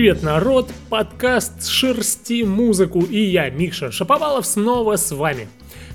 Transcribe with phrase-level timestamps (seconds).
[0.00, 0.70] Привет, народ!
[0.88, 5.46] Подкаст «Шерсти музыку» и я, Миша Шаповалов, снова с вами.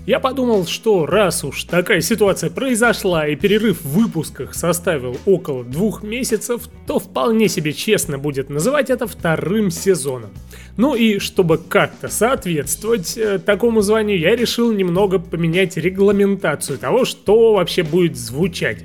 [0.06, 6.04] Я подумал, что раз уж такая ситуация произошла и перерыв в выпусках составил около двух
[6.04, 10.30] месяцев, то вполне себе честно будет называть это вторым сезоном.
[10.78, 17.56] Ну и чтобы как-то соответствовать э, такому званию, я решил немного поменять регламентацию того, что
[17.56, 18.84] вообще будет звучать.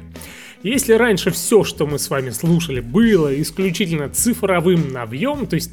[0.62, 5.70] Если раньше все, что мы с вами слушали, было исключительно цифровым навьем, то есть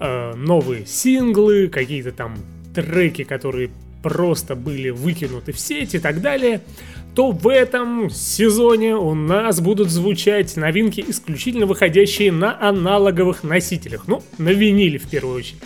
[0.00, 2.36] э, новые синглы, какие-то там
[2.74, 3.70] треки, которые
[4.04, 6.60] просто были выкинуты в сеть и так далее,
[7.14, 14.06] то в этом сезоне у нас будут звучать новинки, исключительно выходящие на аналоговых носителях.
[14.06, 15.62] Ну, на виниле в первую очередь.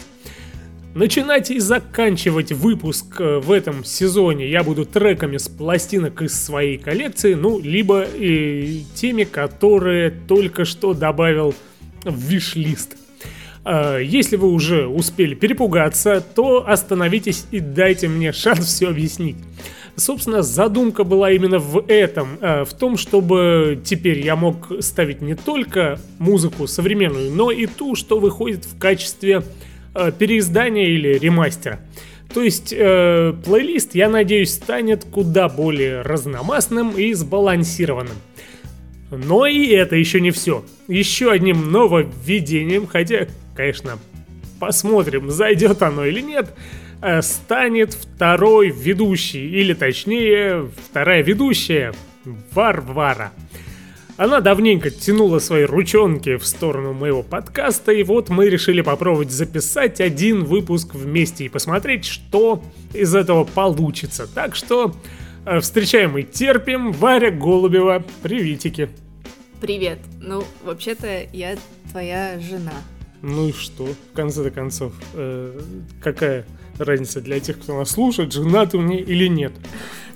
[0.98, 6.77] Начинать и заканчивать выпуск э, в этом сезоне я буду треками с пластинок из своей
[6.77, 11.54] коллекции, ну, либо и теми, которые только что добавил
[12.02, 12.96] в виш-лист.
[13.65, 19.37] А, если вы уже успели перепугаться, то остановитесь и дайте мне шанс все объяснить.
[19.95, 25.37] Собственно, задумка была именно в этом, э, в том, чтобы теперь я мог ставить не
[25.37, 29.43] только музыку современную, но и ту, что выходит в качестве э,
[30.18, 31.80] переиздания или ремастера.
[32.32, 38.16] То есть э, плейлист, я надеюсь, станет куда более разномастным и сбалансированным.
[39.10, 40.65] Но и это еще не все.
[40.87, 43.26] Еще одним нововведением, хотя,
[43.57, 43.99] конечно,
[44.60, 46.54] посмотрим, зайдет оно или нет,
[47.01, 51.95] э, станет второй ведущий, или точнее, вторая ведущая,
[52.52, 53.32] Варвара.
[54.19, 60.01] Она давненько тянула свои ручонки в сторону моего подкаста, и вот мы решили попробовать записать
[60.01, 62.60] один выпуск вместе и посмотреть, что
[62.93, 64.27] из этого получится.
[64.27, 64.93] Так что
[65.47, 66.91] э, встречаем и терпим.
[66.91, 68.88] Варя Голубева, приветики.
[69.60, 70.00] Привет.
[70.21, 71.56] Ну, вообще-то я
[71.92, 72.75] твоя жена.
[73.22, 75.60] Ну и что, в конце-то концов, э,
[76.03, 76.44] какая
[76.76, 79.53] разница для тех, кто нас слушает, женат ты мне или нет?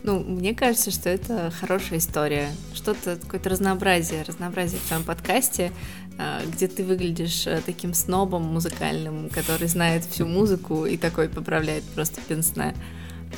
[0.04, 2.50] Ну, мне кажется, что это хорошая история.
[2.74, 5.70] Что-то, какое-то разнообразие, разнообразие в твоем подкасте,
[6.18, 11.84] а, где ты выглядишь э, таким снобом музыкальным, который знает всю музыку и такой поправляет
[11.84, 12.74] просто пенсне.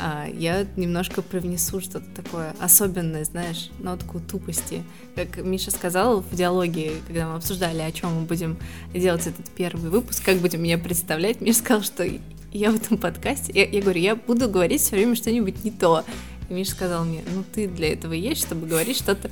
[0.00, 4.82] А я немножко привнесу что-то такое особенное, знаешь, нотку тупости.
[5.14, 8.56] Как Миша сказал в диалоге, когда мы обсуждали, о чем мы будем
[8.92, 12.04] делать этот первый выпуск, как будем меня представлять, Миша сказал, что
[12.52, 16.04] я в этом подкасте, я, я говорю, я буду говорить все время что-нибудь не то.
[16.49, 19.31] И Миша сказал мне, ну ты для этого есть, чтобы говорить что-то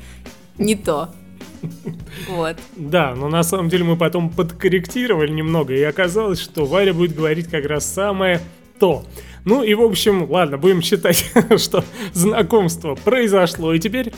[0.59, 1.11] не то.
[2.28, 2.56] Вот.
[2.77, 7.49] Да, но на самом деле мы потом подкорректировали немного, и оказалось, что Варя будет говорить
[7.49, 8.41] как раз самое
[8.78, 9.05] то.
[9.45, 13.73] Ну и в общем, ладно, будем считать, что знакомство произошло.
[13.75, 14.12] И теперь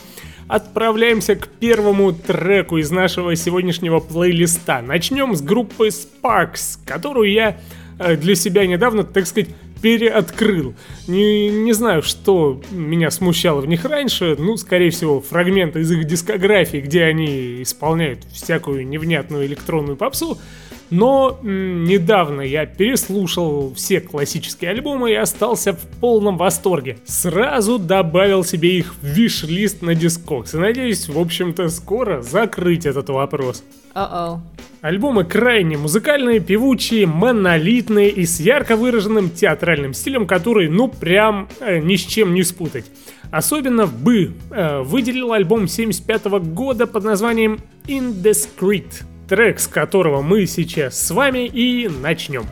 [0.49, 4.82] отправляемся к первому треку из нашего сегодняшнего плейлиста.
[4.82, 7.59] Начнем с группы Sparks, которую я
[7.99, 9.49] э, для себя недавно, так сказать,
[9.84, 10.75] переоткрыл.
[11.06, 14.34] Не, не знаю, что меня смущало в них раньше.
[14.39, 20.39] Ну, скорее всего, фрагменты из их дискографии, где они исполняют всякую невнятную электронную попсу.
[20.89, 26.97] Но м, недавно я переслушал все классические альбомы и остался в полном восторге.
[27.05, 30.56] Сразу добавил себе их в виш-лист на Discogs.
[30.56, 33.62] И надеюсь, в общем-то, скоро закрыть этот вопрос.
[33.94, 34.38] Uh-oh.
[34.81, 41.78] Альбомы крайне музыкальные, певучие, монолитные и с ярко выраженным театральным стилем, который, ну, прям э,
[41.78, 42.84] ни с чем не спутать.
[43.31, 51.00] Особенно бы э, выделил альбом 75 года под названием Indiscreet трек с которого мы сейчас
[51.00, 52.44] с вами и начнем.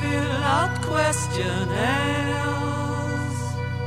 [0.00, 1.74] Fill out questionnaires.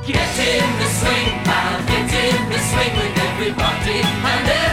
[0.06, 4.67] Get in the swing now, get in the swing with everybody and everything.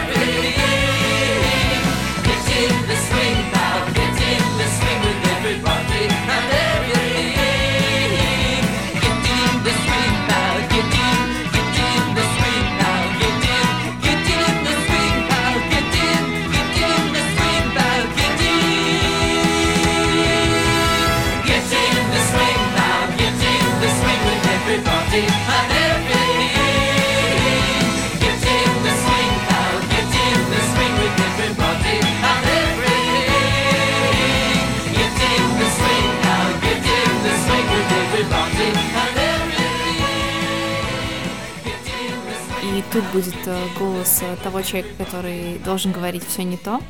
[42.95, 46.81] Тут будет э, голос э, того человека, который должен говорить все не то.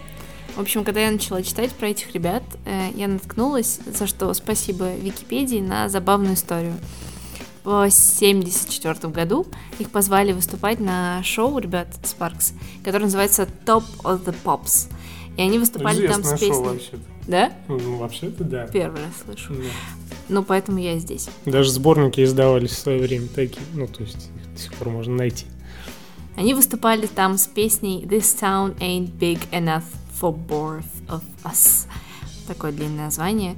[0.55, 4.95] В общем, когда я начала читать про этих ребят, э, я наткнулась, за что спасибо
[4.97, 6.75] Википедии, на забавную историю.
[7.65, 9.47] В 1974 году
[9.79, 12.53] их позвали выступать на шоу ребят Sparks,
[12.85, 14.93] которое называется Top of the Pops.
[15.39, 16.55] И они выступали там Известное с песней.
[16.55, 17.01] шоу вообще-то.
[17.27, 17.53] Да?
[17.69, 18.67] Ну, вообще-то да.
[18.67, 19.55] Первый раз слышу.
[19.55, 19.65] Да.
[20.29, 21.31] Ну, поэтому я здесь.
[21.47, 23.65] Даже сборники издавались в свое время такие.
[23.73, 25.47] Ну, то есть их до сих пор можно найти.
[26.37, 29.85] Они выступали там с песней This Town Ain't Big Enough
[30.21, 31.87] for Both of Us.
[32.47, 33.57] Такое длинное название.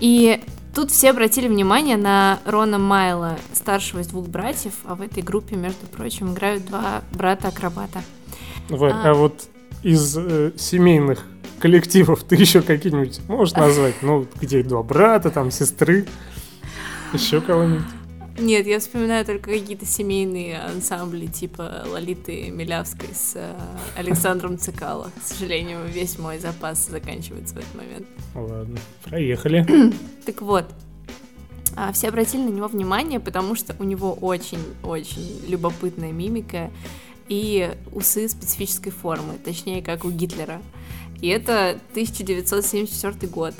[0.00, 0.40] И
[0.74, 5.56] тут все обратили внимание на Рона Майла, старшего из двух братьев, а в этой группе,
[5.56, 8.02] между прочим, играют два брата-акробата.
[8.68, 8.92] Вот.
[8.92, 9.10] А.
[9.10, 9.48] А, вот
[9.82, 11.24] из э, семейных
[11.58, 13.96] коллективов ты еще какие-нибудь можешь назвать?
[14.02, 16.06] Ну, где два брата, там, сестры,
[17.12, 17.84] еще кого-нибудь?
[18.38, 23.52] Нет, я вспоминаю только какие-то семейные ансамбли, типа Лолиты Милявской с э,
[23.96, 25.10] Александром Цикало.
[25.18, 28.06] К сожалению, весь мой запас заканчивается в этот момент.
[28.34, 29.66] Ладно, проехали.
[30.24, 30.66] Так вот,
[31.74, 36.70] а, все обратили на него внимание, потому что у него очень-очень любопытная мимика
[37.28, 40.60] и усы специфической формы, точнее, как у Гитлера.
[41.20, 43.54] И это 1974 год.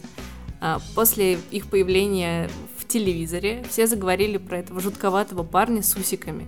[0.61, 2.51] А, После их появления
[2.89, 6.47] телевизоре все заговорили про этого жутковатого парня с усиками.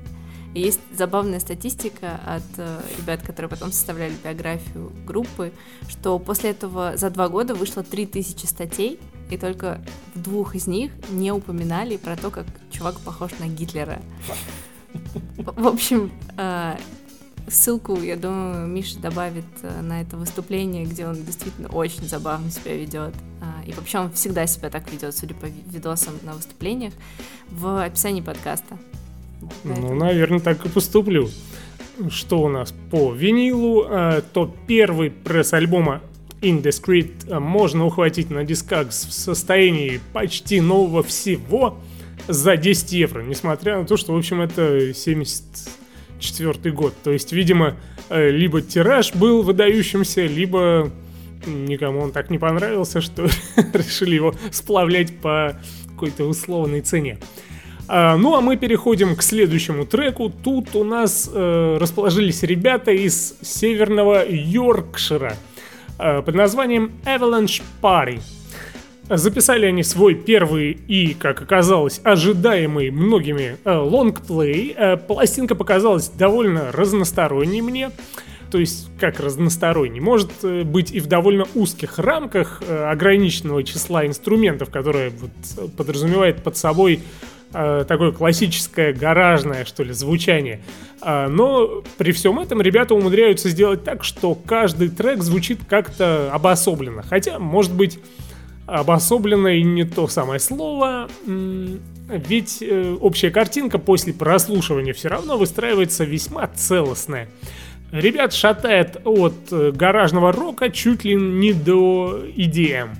[0.54, 5.52] И есть забавная статистика от э, ребят, которые потом составляли биографию группы,
[5.88, 8.98] что после этого за два года вышло 3000 статей,
[9.30, 9.80] и только
[10.14, 14.02] в двух из них не упоминали про то, как чувак похож на Гитлера.
[15.36, 16.76] В общем, э,
[17.50, 22.74] ссылку, я думаю, Миша добавит э, на это выступление, где он действительно очень забавно себя
[22.76, 23.14] ведет.
[23.40, 26.92] А, И вообще он всегда себя так ведет, судя по ви- видосам на выступлениях,
[27.50, 28.78] в описании подкаста.
[29.42, 31.28] Ну, Поэтому- наверное, так и поступлю.
[32.08, 33.84] Что у нас по винилу?
[33.88, 36.00] Э, То первый пресс-альбома
[36.40, 41.76] Indiscreet э, можно ухватить на дискакс в состоянии почти нового всего
[42.28, 44.92] за 10 евро, несмотря на то, что, в общем, это
[46.20, 46.94] 74 год.
[47.02, 47.76] То есть, видимо,
[48.08, 50.90] э, либо тираж был выдающимся, либо
[51.46, 53.26] никому он так не понравился, что
[53.72, 55.56] решили его сплавлять по
[55.88, 57.18] какой-то условной цене.
[57.88, 60.30] А, ну а мы переходим к следующему треку.
[60.30, 65.34] Тут у нас э, расположились ребята из северного Йоркшира
[65.98, 68.20] э, под названием Avalanche Party.
[69.16, 74.72] Записали они свой первый и, как оказалось, ожидаемый многими э, лонгплей.
[74.76, 77.90] Э, Пластинка показалась довольно разносторонней мне.
[78.52, 84.70] То есть, как разносторонний, может э, быть и в довольно узких рамках ограниченного числа инструментов,
[84.70, 87.00] которые вот, подразумевает под собой
[87.52, 90.60] такое классическое гаражное, что ли, звучание.
[91.00, 97.02] А, но при всем этом ребята умудряются сделать так, что каждый трек звучит как-то обособленно.
[97.02, 97.98] Хотя, может быть,
[98.70, 106.04] обособленно и не то самое слово, ведь э, общая картинка после прослушивания все равно выстраивается
[106.04, 107.28] весьма целостная.
[107.92, 112.90] Ребят шатает от э, гаражного рока чуть ли не до EDM.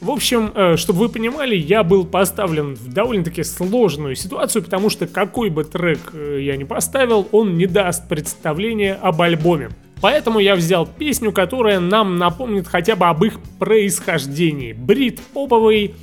[0.00, 5.06] В общем, э, чтобы вы понимали, я был поставлен в довольно-таки сложную ситуацию, потому что
[5.06, 9.70] какой бы трек я ни поставил, он не даст представления об альбоме.
[10.00, 14.72] Поэтому я взял песню, которая нам напомнит хотя бы об их происхождении.
[14.72, 15.94] Брит Поповый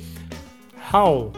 [0.92, 1.34] Howl.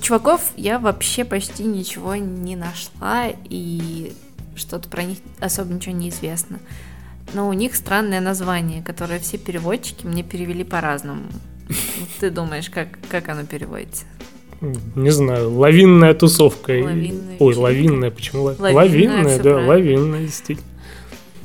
[0.00, 4.12] Чуваков я вообще почти ничего не нашла, и
[4.56, 6.58] что-то про них особо ничего не известно.
[7.32, 11.24] Но у них странное название, которое все переводчики мне перевели по-разному.
[12.18, 14.04] Ты думаешь, как, как оно переводится?
[14.60, 16.72] Не знаю, лавинная тусовка.
[16.72, 17.58] Лавинная Ой, вечеринка.
[17.60, 19.36] лавинная, почему ла- Лавинная, лавинная?
[19.38, 19.68] да, правильно.
[19.68, 20.68] лавинная, действительно.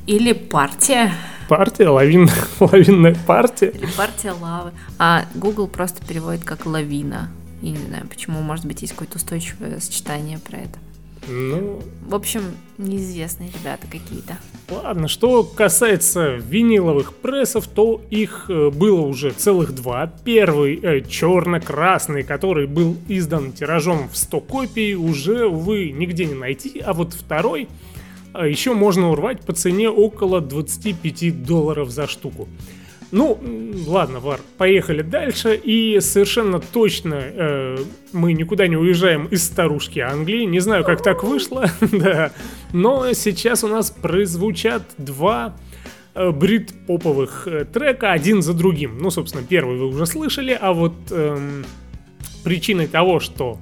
[0.07, 1.11] Или партия,
[1.47, 3.67] Партия, лавинная, лавинная партия.
[3.67, 4.71] или партия лавы.
[4.97, 7.29] А Google просто переводит как лавина.
[7.61, 10.79] Я не знаю, почему, может быть, есть какое-то устойчивое сочетание про это.
[11.27, 12.43] Ну, В общем,
[12.77, 14.37] неизвестные ребята какие-то.
[14.69, 20.11] ладно, что касается виниловых прессов, то их э, было уже целых два.
[20.23, 26.79] Первый э, черно-красный, который был издан тиражом в 100 копий, уже, увы, нигде не найти.
[26.79, 27.69] А вот второй
[28.35, 32.47] э, еще можно урвать по цене около 25 долларов за штуку.
[33.11, 33.39] Ну,
[33.87, 35.59] ладно, Вар, поехали дальше.
[35.61, 37.77] И совершенно точно э,
[38.13, 40.45] мы никуда не уезжаем из старушки Англии.
[40.45, 42.31] Не знаю, как так вышло, да.
[42.73, 45.55] Но сейчас у нас прозвучат два
[46.13, 48.97] э, брит-поповых э, трека один за другим.
[48.99, 51.63] Ну, собственно, первый вы уже слышали, а вот эм,
[52.43, 53.59] причиной того, что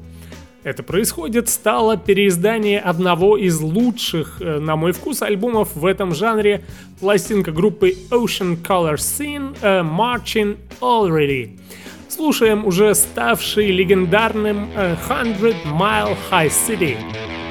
[0.63, 6.63] это происходит, стало переиздание одного из лучших, э, на мой вкус, альбомов в этом жанре,
[6.99, 11.59] пластинка группы Ocean Color Scene э, Marching Already.
[12.07, 15.13] Слушаем уже ставший легендарным э, 100
[15.73, 17.42] Mile High City.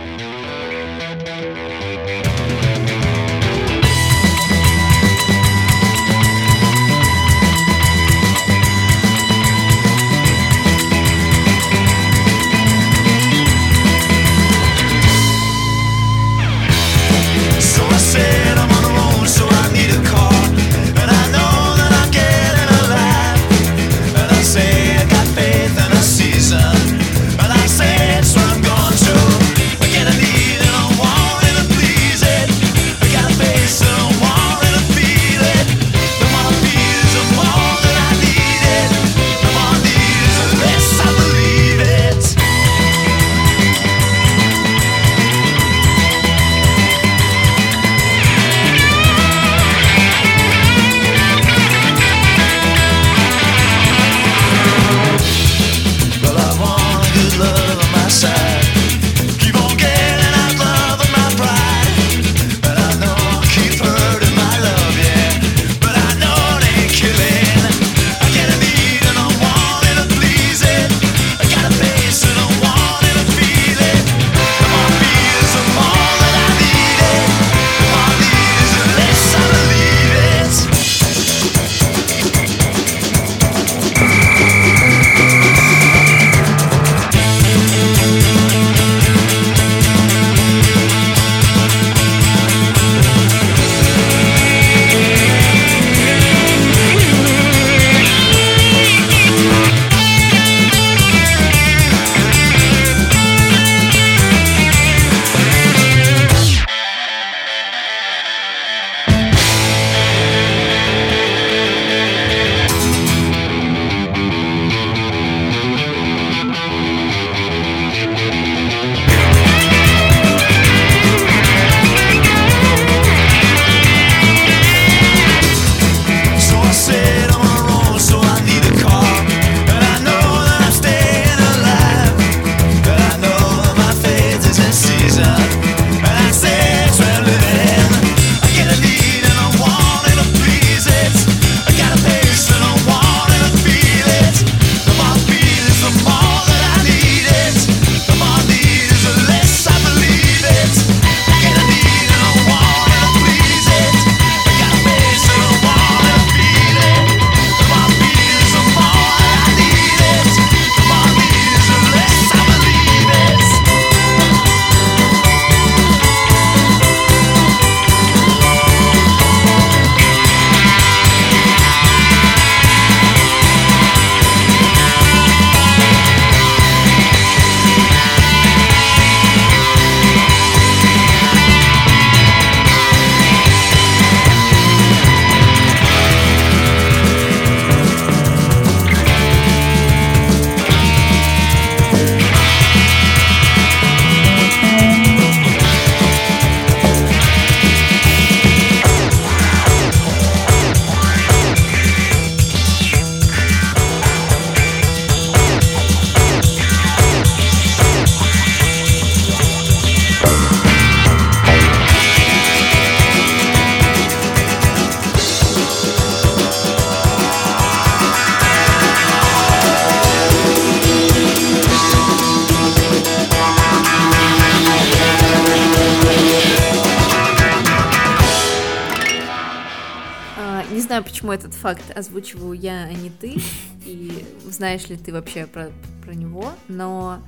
[232.03, 233.38] Озвучиваю я, а не ты.
[233.87, 235.71] И знаешь ли ты вообще про,
[236.05, 237.23] про него, но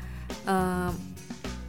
[0.47, 0.93] а,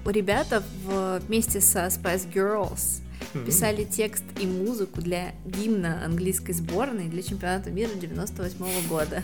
[0.05, 3.01] ребята в- вместе со Spice Girls
[3.45, 9.23] писали текст и музыку для гимна английской сборной для чемпионата мира 98 года.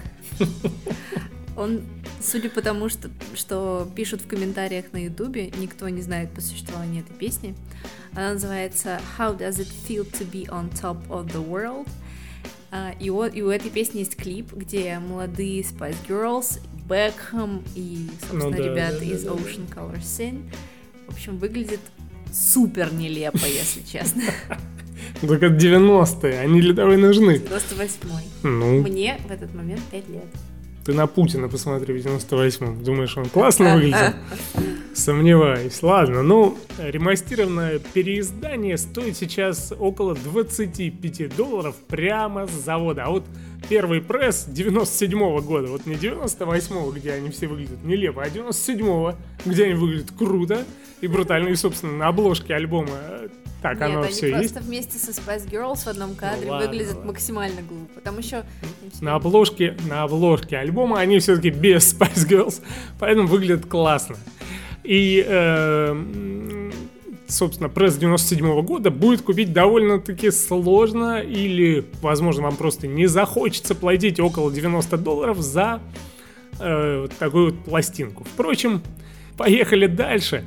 [1.57, 1.81] Он,
[2.23, 7.03] судя по тому, что, что пишут в комментариях на ютубе, никто не знает по существованию
[7.03, 7.55] этой песни.
[8.13, 11.87] Она называется How Does It Feel to Be on Top of the World?
[12.71, 18.07] А, И у, и у этой песни есть клип, где молодые Spice Girls, Бекхэм и,
[18.19, 19.35] собственно, Ну да, ребята да, из да, да.
[19.37, 20.43] Ocean Color Scene.
[21.07, 21.81] В общем, выглядит
[22.31, 24.23] супер нелепо, если честно.
[25.21, 27.35] Только 90-е, они для того и нужны.
[27.35, 28.47] 98-й.
[28.47, 30.25] Ну, Мне в этот момент 5 лет.
[30.83, 32.83] Ты на Путина посмотри в 98-м.
[32.83, 34.13] Думаешь, он классно выглядел?
[34.93, 35.81] Сомневаюсь.
[35.83, 43.05] Ладно, ну, ремастированное переиздание стоит сейчас около 25 долларов прямо с завода.
[43.05, 43.23] А вот
[43.69, 49.15] первый пресс 97 года, вот не 98 где они все выглядят нелепо, а 97
[49.45, 50.65] где они выглядят круто
[50.99, 51.49] и брутально.
[51.49, 53.29] И, собственно, на обложке альбома э,
[53.61, 54.67] так Нет, оно они все просто есть.
[54.67, 57.11] вместе со Spice Girls в одном кадре ладно, выглядят ладно.
[57.11, 58.01] максимально глупо.
[58.01, 58.43] Там еще...
[59.01, 62.61] На обложке, на обложке альбома они все-таки без Spice Girls,
[62.99, 64.17] поэтому выглядят классно.
[64.83, 66.71] И, э,
[67.27, 74.19] собственно, пресс 97 года будет купить довольно-таки сложно, или, возможно, вам просто не захочется платить
[74.19, 75.81] около 90 долларов за
[76.59, 78.23] э, такую вот пластинку.
[78.23, 78.81] Впрочем,
[79.37, 80.43] поехали дальше.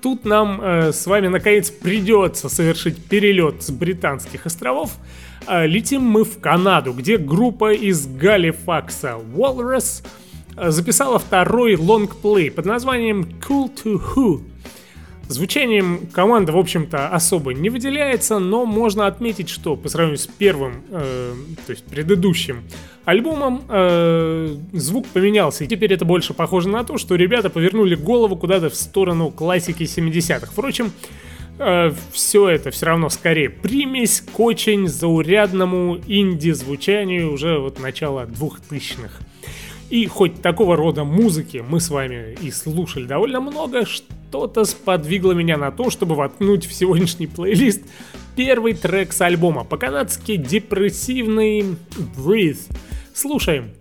[0.00, 4.92] Тут нам э, с вами наконец придется совершить перелет с британских островов.
[5.46, 10.04] Э, летим мы в Канаду, где группа из Галифакса Walrus
[10.56, 14.42] э, записала второй лонгплей под названием Cool to Who.
[15.28, 20.82] Звучанием команда, в общем-то, особо не выделяется, но можно отметить, что по сравнению с первым,
[20.90, 21.34] э,
[21.66, 22.62] то есть предыдущим
[23.04, 25.64] альбомом, э, звук поменялся.
[25.64, 29.82] И теперь это больше похоже на то, что ребята повернули голову куда-то в сторону классики
[29.82, 30.50] 70-х.
[30.50, 30.92] Впрочем,
[32.12, 39.24] все это все равно скорее примесь к очень заурядному инди-звучанию уже вот начала 2000-х.
[39.90, 45.56] И хоть такого рода музыки мы с вами и слушали довольно много, что-то сподвигло меня
[45.56, 47.82] на то, чтобы воткнуть в сегодняшний плейлист
[48.36, 51.76] первый трек с альбома, по-канадски депрессивный
[52.16, 52.60] Breathe.
[53.14, 53.77] Слушаем.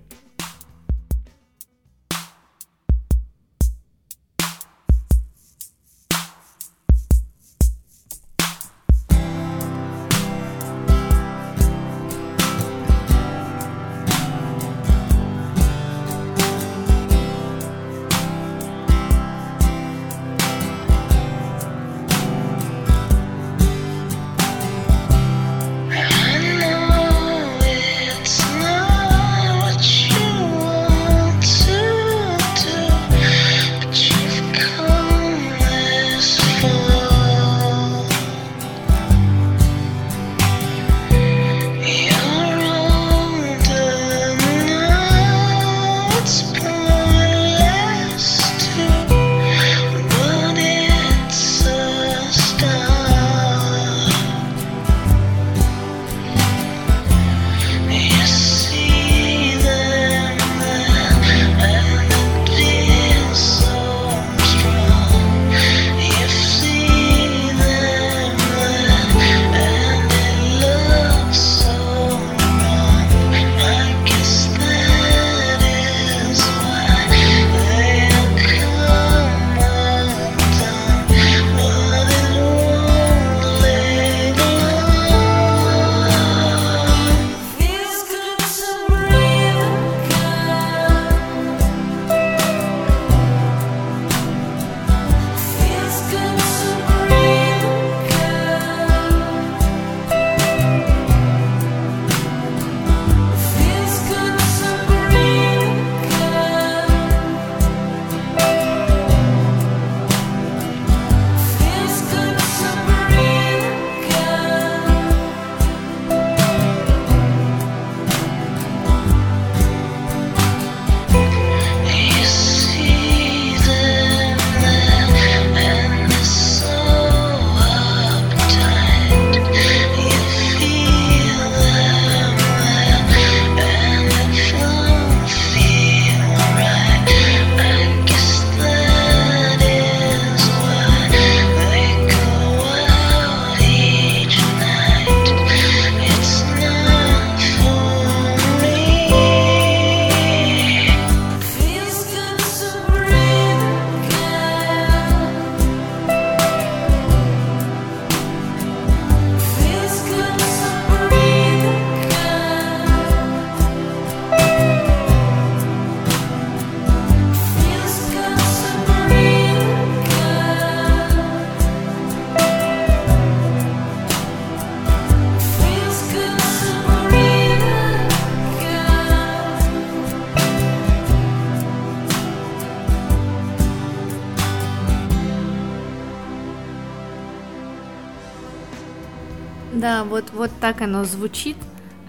[190.03, 191.57] Вот, вот так оно звучит.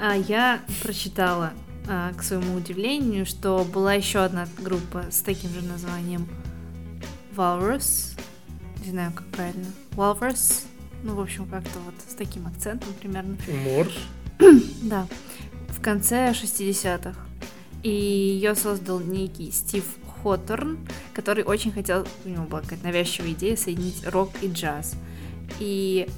[0.01, 1.53] А я прочитала,
[1.88, 6.29] а, к своему удивлению, что была еще одна группа с таким же названием
[7.35, 8.18] Walrus.
[8.85, 9.66] Не знаю, как правильно.
[9.92, 10.64] Walrus.
[11.03, 13.37] Ну, в общем, как-то вот с таким акцентом примерно.
[13.64, 13.98] Морж.
[14.83, 15.07] Да,
[15.68, 17.18] в конце 60-х.
[17.83, 19.85] И ее создал некий Стив
[20.22, 20.79] Хоторн,
[21.14, 24.94] который очень хотел, у него была какая-то навязчивая идея соединить рок и джаз.
[25.61, 26.09] И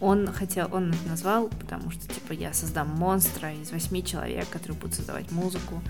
[0.00, 4.78] он хотел, он это назвал, потому что, типа, я создам монстра из восьми человек, которые
[4.78, 5.82] будут создавать музыку.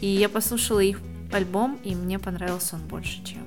[0.00, 1.00] И я послушала их
[1.32, 3.42] альбом, и мне понравился он больше, чем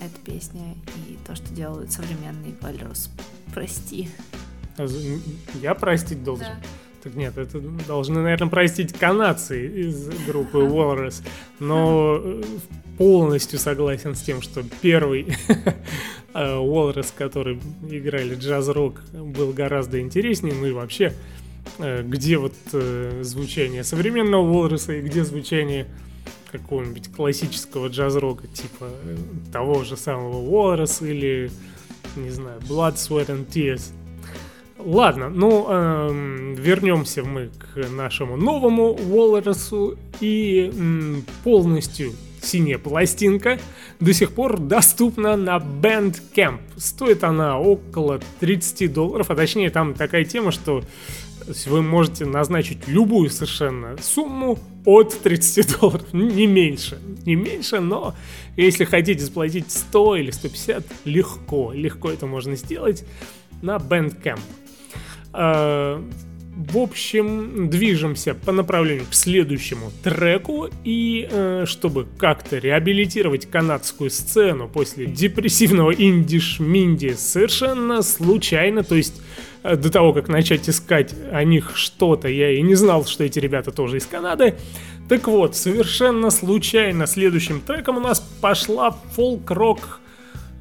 [0.00, 0.74] эта песня
[1.08, 3.10] и то, что делают современные Вальрос.
[3.52, 4.10] Прости.
[5.62, 6.46] Я простить должен.
[7.04, 11.22] Так нет, это должны, наверное, простить канадцы из группы Walrus.
[11.60, 12.42] Но э,
[12.96, 15.74] полностью согласен с тем, что первый э,
[16.32, 20.54] Walrus, который играли джаз-рок, был гораздо интереснее.
[20.54, 21.12] Ну и вообще,
[21.78, 22.54] э, где вот
[23.20, 25.86] звучание современного Walrus и где звучание
[26.52, 28.88] какого-нибудь классического джаз-рока, типа
[29.52, 31.50] того же самого Walrus или,
[32.16, 33.92] не знаю, Blood, Sweat and Tears.
[34.84, 43.58] Ладно, ну эм, вернемся мы к нашему новому Волресу и м, полностью синяя пластинка
[43.98, 46.60] до сих пор доступна на Bandcamp.
[46.76, 50.84] Стоит она около 30 долларов, а точнее там такая тема, что
[51.66, 58.14] вы можете назначить любую совершенно сумму от 30 долларов, не меньше, не меньше, но
[58.56, 63.04] если хотите заплатить 100 или 150, легко, легко это можно сделать
[63.62, 64.40] на Bandcamp.
[65.34, 66.00] Э,
[66.56, 74.68] В общем, движемся по направлению к следующему треку, и э, чтобы как-то реабилитировать канадскую сцену
[74.68, 79.20] после депрессивного инди-шминди совершенно случайно, то есть
[79.64, 83.40] э, до того, как начать искать о них что-то, я и не знал, что эти
[83.40, 84.54] ребята тоже из Канады.
[85.08, 90.00] Так вот, совершенно случайно следующим треком у нас пошла фолк-рок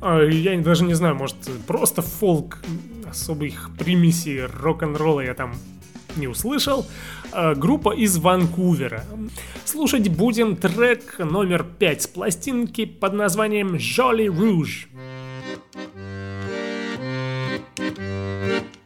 [0.03, 2.59] Я даже не знаю, может, просто фолк,
[3.09, 5.53] особых примесей рок-н-ролла я там
[6.17, 6.85] не услышал.
[7.31, 9.05] А, Группа из Ванкувера.
[9.65, 14.87] Слушать будем трек номер 5 с пластинки под названием Jolly Rouge.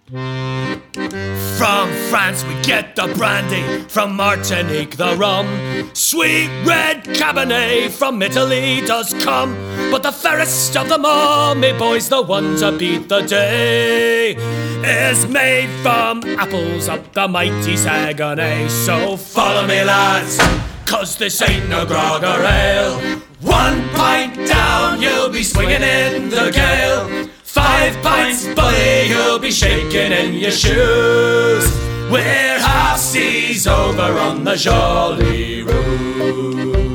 [0.07, 5.89] From France we get the brandy, from Martinique the rum.
[5.93, 9.53] Sweet red Cabernet from Italy does come.
[9.91, 15.27] But the fairest of them all, me boys, the one to beat the day, is
[15.27, 18.69] made from apples of the mighty Saguenay.
[18.69, 20.39] So follow me, lads,
[20.85, 23.19] cause this ain't no grog or ale.
[23.41, 27.29] One pint down, you'll be swinging in the gale.
[27.57, 31.65] Five pints, buddy, you'll be shaking in your shoes.
[32.11, 36.87] We're half seas over on the Jolly Rouge.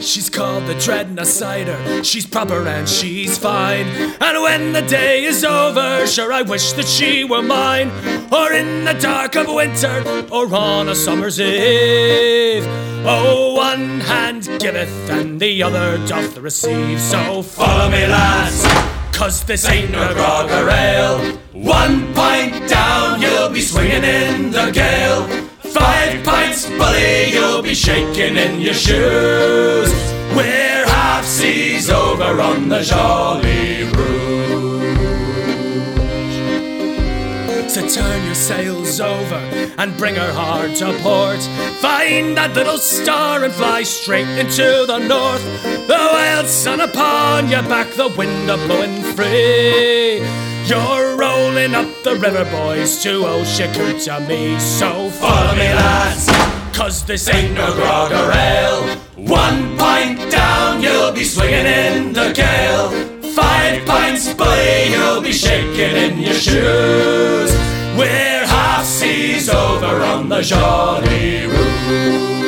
[0.00, 2.04] She's called the Dreadnought Cider.
[2.04, 3.86] She's proper and she's fine.
[4.20, 7.90] And when the day is over, sure I wish that she were mine.
[8.32, 12.64] Or in the dark of winter, or on a summer's eve.
[13.08, 17.00] Oh, one hand giveth and the other doth receive.
[17.00, 18.64] So follow me, lads,
[19.16, 21.38] cause this ain't no grog or ale.
[21.52, 25.45] One pint down, you'll be swinging in the gale.
[25.78, 29.92] Five pints, bully, you'll be shaking in your shoes.
[30.34, 34.16] We're half seas over on the Jolly Rouge.
[37.70, 39.40] So turn your sails over
[39.76, 41.42] and bring her hard to port.
[41.82, 45.44] Find that little star and fly straight into the north.
[45.86, 50.55] The wild sun upon your back, the wind a blowing free.
[50.66, 54.58] You're rolling up the river, boys, to Oshikutami.
[54.60, 56.26] So follow me, lads,
[56.76, 58.96] cause this ain't no grog or ale.
[59.14, 62.90] One pint down, you'll be swinging in the gale.
[63.32, 67.52] Five pints, bully, you'll be shaking in your shoes.
[67.96, 72.45] We're half seas over on the Jolly Rouge.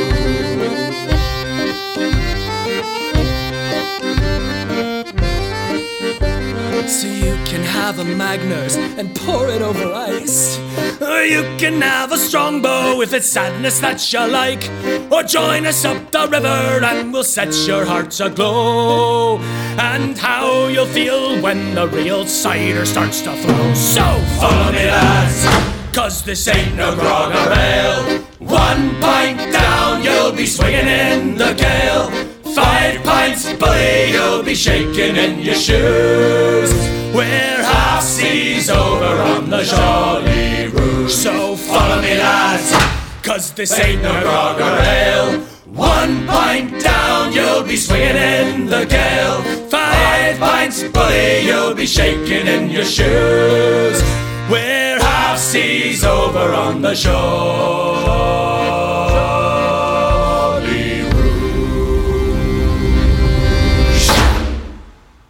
[7.49, 10.59] Can have a Magners and pour it over ice.
[11.01, 14.69] Or you can have a strongbow if it's sadness that you like.
[15.11, 19.39] Or join us up the river and we'll set your hearts aglow.
[19.79, 23.75] And how you'll feel when the real cider starts to flow.
[23.75, 24.05] So
[24.41, 28.21] follow me, lads, cause this ain't no grog or ale.
[28.41, 32.11] One pint down, you'll be swinging in the gale.
[32.55, 36.98] Five pints, bully, you'll be shaking in your shoes.
[37.15, 41.23] We're half seas over on the Jolly Roos.
[41.23, 42.71] So follow me, lads,
[43.23, 45.41] cause this ain't no grog or ale.
[45.75, 49.43] One pint down, you'll be swinging in the gale.
[49.69, 54.03] Five pints bully, you'll be shaking in your shoes.
[54.51, 57.89] We're half seas over on the Jolly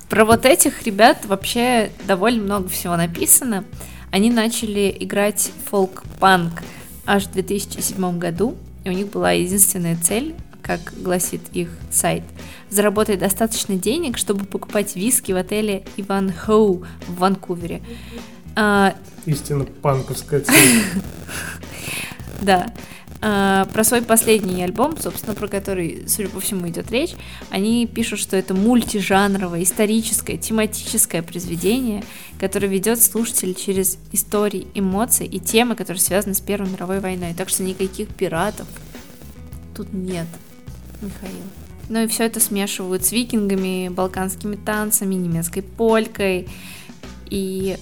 [0.09, 3.65] Про вот этих ребят вообще довольно много всего написано.
[4.11, 6.63] Они начали играть фолк-панк
[7.05, 12.23] аж в 2007 году, и у них была единственная цель, как гласит их сайт,
[12.71, 17.83] заработать достаточно денег, чтобы покупать виски в отеле Иван Хоу в Ванкувере.
[18.57, 18.95] А,
[19.27, 20.55] Истинно панковская цель.
[22.41, 22.73] Да.
[23.21, 27.17] А, про свой последний альбом, собственно, про который, судя по всему, идет речь,
[27.51, 32.05] они пишут, что это мультижанровое, историческое, тематическое произведение,
[32.39, 37.35] которое ведет слушателя через истории, эмоции и темы, которые связаны с Первой мировой войной.
[37.35, 38.69] Так что никаких пиратов
[39.75, 40.27] тут нет,
[41.01, 41.43] Михаил.
[41.89, 46.49] Ну и все это смешивают с викингами, балканскими танцами, немецкой полькой.
[47.31, 47.79] И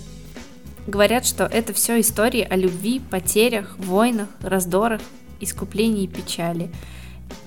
[0.86, 5.00] Говорят, что это все истории о любви, потерях, войнах, раздорах,
[5.40, 6.70] искуплении и печали.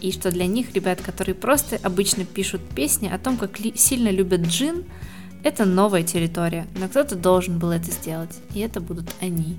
[0.02, 4.10] И что для них, ребят, которые просто обычно пишут песни о том, как ли- сильно
[4.10, 4.84] любят джин,
[5.43, 6.67] это новая территория.
[6.78, 8.38] Но кто-то должен был это сделать.
[8.54, 9.58] И это будут они.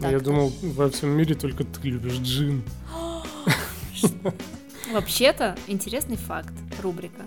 [0.00, 0.24] Я Так-то.
[0.24, 2.62] думал, во всем мире только ты любишь джин.
[4.92, 7.26] Вообще-то, интересный факт, рубрика.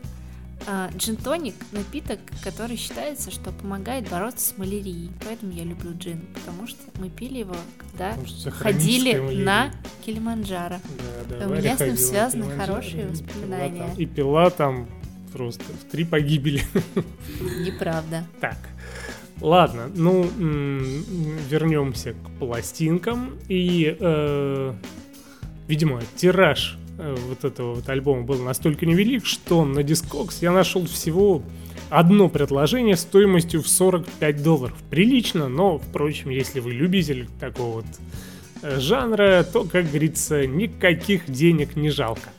[0.72, 5.10] А, Джин-тоник– напиток, который считается, что помогает бороться с малярией.
[5.26, 8.16] Поэтому я люблю джин, потому что мы пили его, когда
[8.52, 9.44] ходили малярия.
[9.46, 9.72] на
[10.06, 10.76] Килиманджаро.
[11.28, 13.80] Да, да, У меня с ним связаны хорошие и пила воспоминания.
[13.88, 14.88] там- И пила там
[15.34, 16.62] просто в три погибели.
[17.66, 18.24] Неправда.
[18.40, 18.60] Так,
[19.42, 20.24] ладно, ну,
[21.50, 23.40] вернемся к пластинкам.
[23.48, 24.74] И, э,
[25.68, 31.42] видимо, тираж вот этого вот альбома был настолько невелик, что на Discogs я нашел всего
[31.90, 34.78] одно предложение стоимостью в 45 долларов.
[34.90, 37.86] Прилично, но, впрочем, если вы любитель такого вот
[38.62, 42.30] э, жанра, то, как говорится, никаких денег не жалко.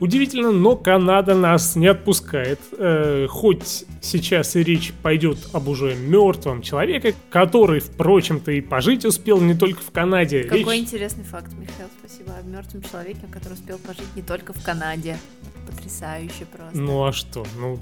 [0.00, 2.58] Удивительно, но Канада нас не отпускает.
[2.78, 9.40] Э, хоть сейчас и речь пойдет об уже мертвом человеке, который, впрочем-то, и пожить успел
[9.42, 10.44] не только в Канаде.
[10.44, 12.32] Какой Речь- интересный факт, Михаил, спасибо.
[12.32, 15.18] О мертвом человеке, который успел пожить не только в Канаде.
[15.66, 16.78] Потрясающе просто.
[16.78, 17.46] Ну а что?
[17.58, 17.78] Ну,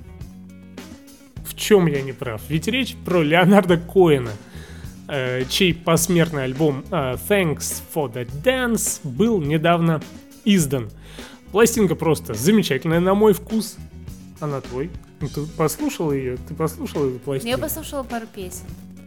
[1.45, 2.43] в чем я не прав?
[2.49, 4.33] Ведь речь про Леонарда Коэна,
[5.07, 10.03] э, чей посмертный альбом э, Thanks for the Dance был недавно
[10.45, 10.91] издан.
[11.53, 13.77] Пластинка просто замечательная на мой вкус.
[14.41, 14.91] А на твой?
[15.21, 16.37] Ну, ты послушал ее?
[16.49, 17.49] Ты послушал эту Ну, пластинку?
[17.49, 18.65] Я послушала пару песен.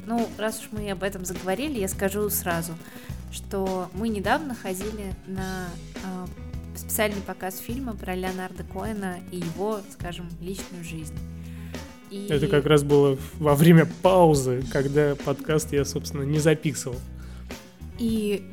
[0.08, 2.74] Ну, раз уж мы об этом заговорили, я скажу сразу,
[3.32, 5.68] что мы недавно ходили на
[6.04, 6.28] а,
[6.76, 11.16] специальный показ фильма про Леонарда Коэна и его, скажем, личную жизнь.
[12.10, 16.98] И Это как раз было во время паузы, когда подкаст я, собственно, не записывал.
[18.00, 18.44] И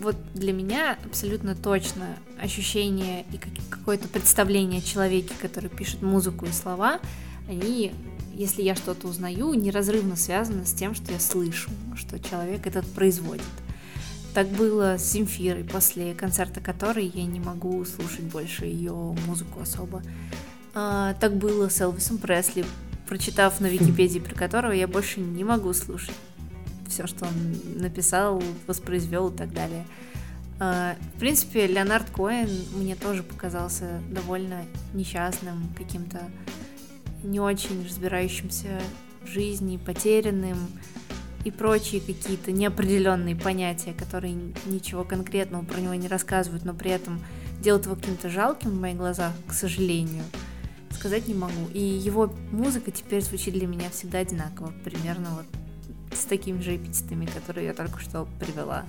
[0.00, 6.46] вот для меня абсолютно точно ощущение и как- какое-то представление о человеке, который пишет музыку
[6.46, 7.00] и слова,
[7.48, 7.92] они,
[8.32, 13.42] если я что-то узнаю, неразрывно связаны с тем, что я слышу, что человек этот производит.
[14.34, 18.92] Так было с Земфирой после концерта которой я не могу слушать больше ее
[19.26, 20.02] музыку особо.
[20.74, 22.64] А, так было с Элвисом Пресли,
[23.08, 26.14] прочитав на Википедии, про которого я больше не могу слушать
[26.88, 29.84] все, что он написал, воспроизвел и так далее.
[30.60, 36.20] А, В принципе, Леонард Коэн мне тоже показался довольно несчастным, каким-то
[37.22, 38.80] не очень разбирающимся
[39.22, 40.56] в жизни, потерянным
[41.44, 44.36] и прочие какие-то неопределенные понятия, которые
[44.66, 47.20] ничего конкретного про него не рассказывают, но при этом
[47.60, 50.24] делают его каким-то жалким в моих глазах, к сожалению,
[50.90, 51.68] сказать не могу.
[51.72, 55.46] И его музыка теперь звучит для меня всегда одинаково, примерно вот
[56.18, 58.84] с такими же эпитетами, которые я только что привела.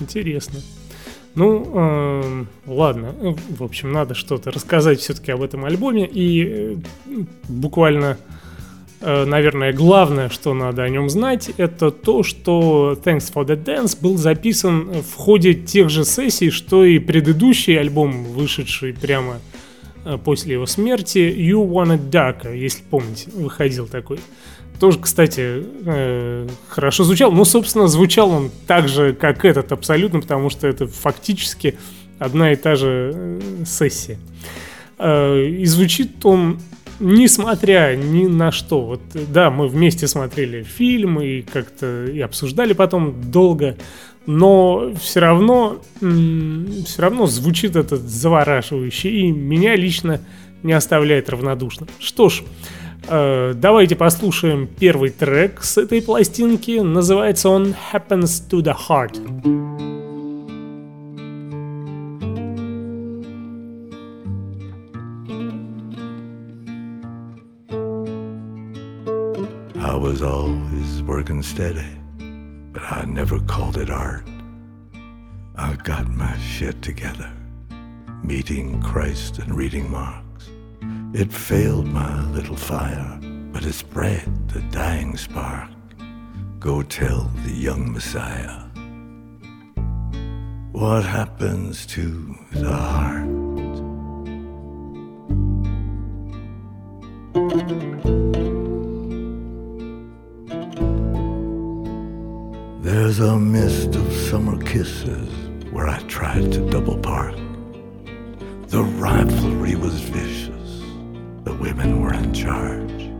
[0.00, 0.60] Интересно.
[1.34, 3.14] Ну, эм, ладно.
[3.20, 6.06] Э, В общем, надо что-то рассказать все-таки об этом альбоме.
[6.06, 6.76] И э,
[7.48, 8.18] буквально,
[9.00, 13.96] э, наверное, главное, что надо о нем знать, это то, что Thanks for the Dance
[13.98, 19.38] был записан в ходе тех же сессий, что и предыдущий альбом, вышедший прямо
[20.04, 24.18] э, после его смерти, You It Darker, если помните, выходил такой.
[24.78, 27.30] Тоже, кстати, э, хорошо звучал.
[27.32, 31.78] Ну, собственно, звучал он так же, как этот, абсолютно, потому что это фактически
[32.18, 34.18] одна и та же э, сессия.
[34.98, 36.58] Э, и звучит он
[37.02, 43.30] несмотря ни на что, вот да, мы вместе смотрели фильм и как-то и обсуждали потом
[43.30, 43.76] долго,
[44.26, 50.20] но все равно, все равно звучит этот завораживающе и меня лично
[50.62, 51.88] не оставляет равнодушным.
[51.98, 52.44] Что ж, э,
[53.07, 56.79] давайте послушаем первый трек с этой пластинки.
[56.79, 59.19] Называется он Happens to the Heart.
[69.79, 71.97] I was always working steady,
[72.71, 74.25] but I never called it art.
[75.55, 77.31] I got my shit together,
[78.23, 80.20] meeting Christ and reading Marx.
[81.14, 83.18] It failed my little fire,
[83.52, 85.68] but it spread the dying spark.
[86.58, 88.62] Go tell the young Messiah
[90.72, 93.28] what happens to the heart.
[102.82, 105.28] There's a mist of summer kisses
[105.70, 107.34] where I tried to double park.
[108.68, 110.61] The rivalry was vicious.
[111.44, 113.10] The women were in charge.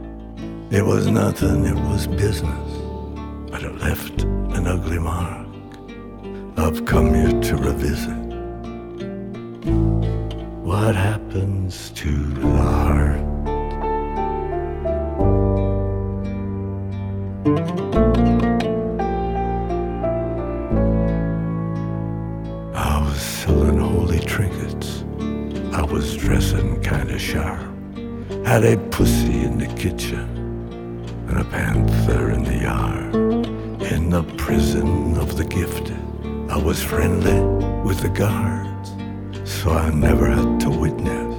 [0.71, 2.71] It was nothing, it was business,
[3.51, 5.49] but it left an ugly mark.
[6.57, 8.23] I've come here to revisit
[10.63, 13.32] what happens to the heart.
[28.53, 30.29] Had a pussy in the kitchen
[31.27, 33.15] and a panther in the yard.
[33.91, 35.97] In the prison of the gifted,
[36.51, 37.41] I was friendly
[37.83, 38.91] with the guards,
[39.51, 41.32] so I never had to witness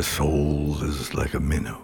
[0.00, 1.78] Every soul is like a minnow,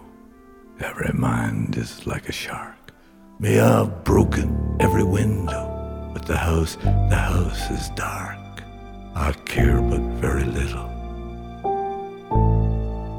[0.79, 2.91] every mind is like a shark.
[3.39, 6.77] Me, I've broken every window, but the house,
[7.11, 8.63] the house is dark.
[9.13, 10.87] I care but very little.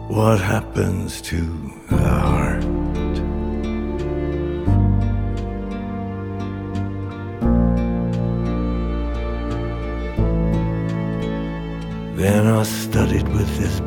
[0.09, 1.43] What happens to
[1.89, 2.63] the heart?
[12.17, 13.81] Then I studied with this.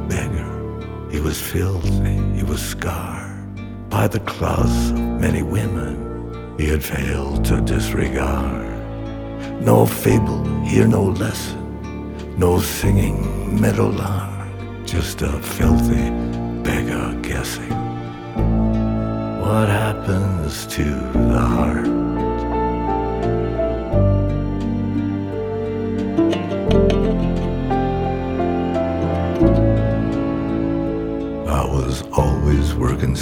[1.12, 7.44] He was filthy, he was scarred by the claws of many women he had failed
[7.46, 8.70] to disregard.
[9.62, 14.48] No fable, here no lesson, no singing meadowlark,
[14.86, 16.10] just a filthy
[16.64, 17.70] beggar guessing.
[19.42, 21.91] What happens to the heart?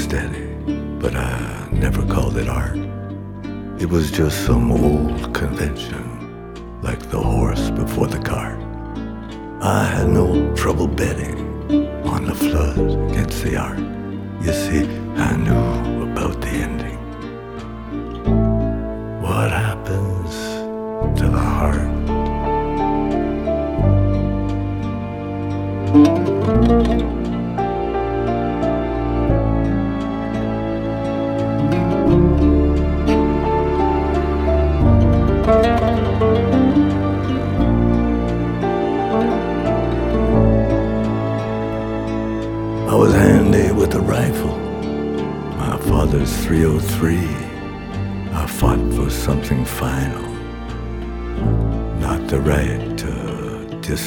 [0.10, 2.78] But I never called it art.
[3.80, 8.60] It was just some old convention, like the horse before the cart.
[9.62, 11.38] I had no trouble betting
[12.08, 12.80] on the flood
[13.12, 13.78] against the art.
[14.42, 14.99] You see,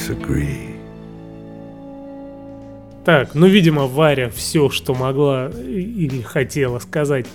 [0.03, 0.73] disagree.
[3.05, 7.25] Так, ну, видимо, Варя все, что могла или хотела сказать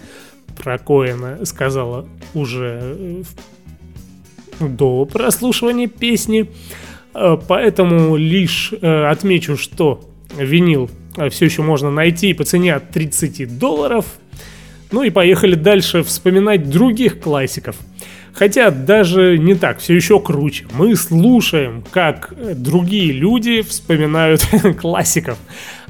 [0.56, 3.22] про Коэна, сказала уже э,
[4.60, 6.50] до прослушивания песни.
[7.14, 10.00] Э, Поэтому лишь э, отмечу, что
[10.38, 10.90] винил
[11.30, 14.06] все еще можно найти по цене от 30 долларов.
[14.90, 17.76] Ну и поехали дальше вспоминать других классиков.
[18.38, 20.66] Хотя даже не так, все еще круче.
[20.72, 24.46] Мы слушаем, как э, другие люди вспоминают
[24.80, 25.38] классиков.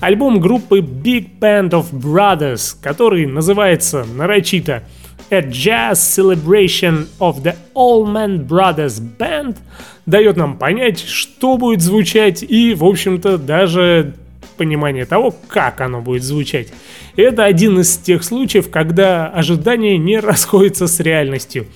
[0.01, 4.83] Альбом группы Big Band of Brothers, который называется нарочито
[5.31, 9.59] A Jazz Celebration of the Allman Brothers Band,
[10.07, 14.15] дает нам понять, что будет звучать и, в общем-то, даже
[14.57, 16.69] понимание того, как оно будет звучать.
[17.15, 21.67] Это один из тех случаев, когда ожидания не расходятся с реальностью.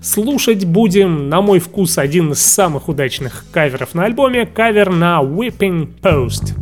[0.00, 6.00] Слушать будем, на мой вкус, один из самых удачных каверов на альбоме, кавер на Whipping
[6.00, 6.54] Post.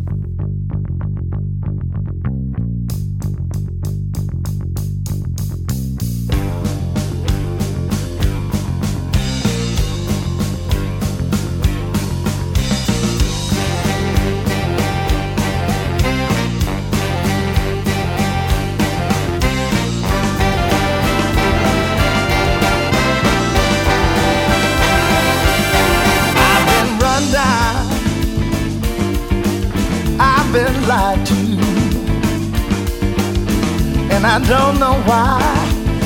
[34.48, 35.40] Don't know why.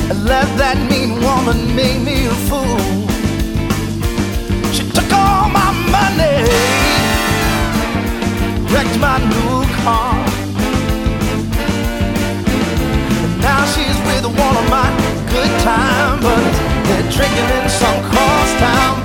[0.09, 2.81] I let that mean woman make me a fool.
[4.73, 6.41] She took all my money,
[8.73, 10.17] wrecked my new car.
[13.25, 14.89] And now she's with one of my
[15.29, 16.59] good time buddies.
[16.89, 19.00] They're drinking in some crosstown bar.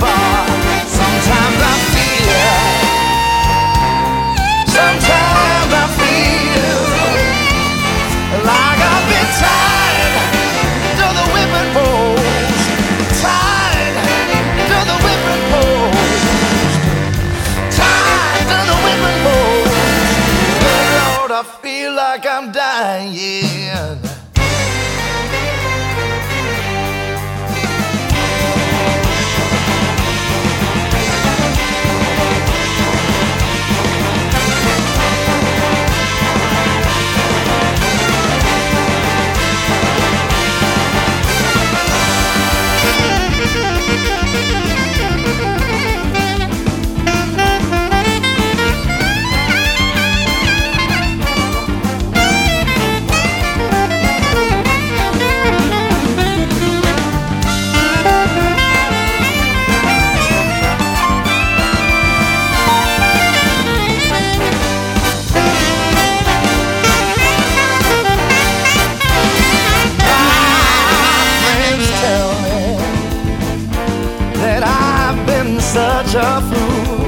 [75.76, 77.04] Such a fool,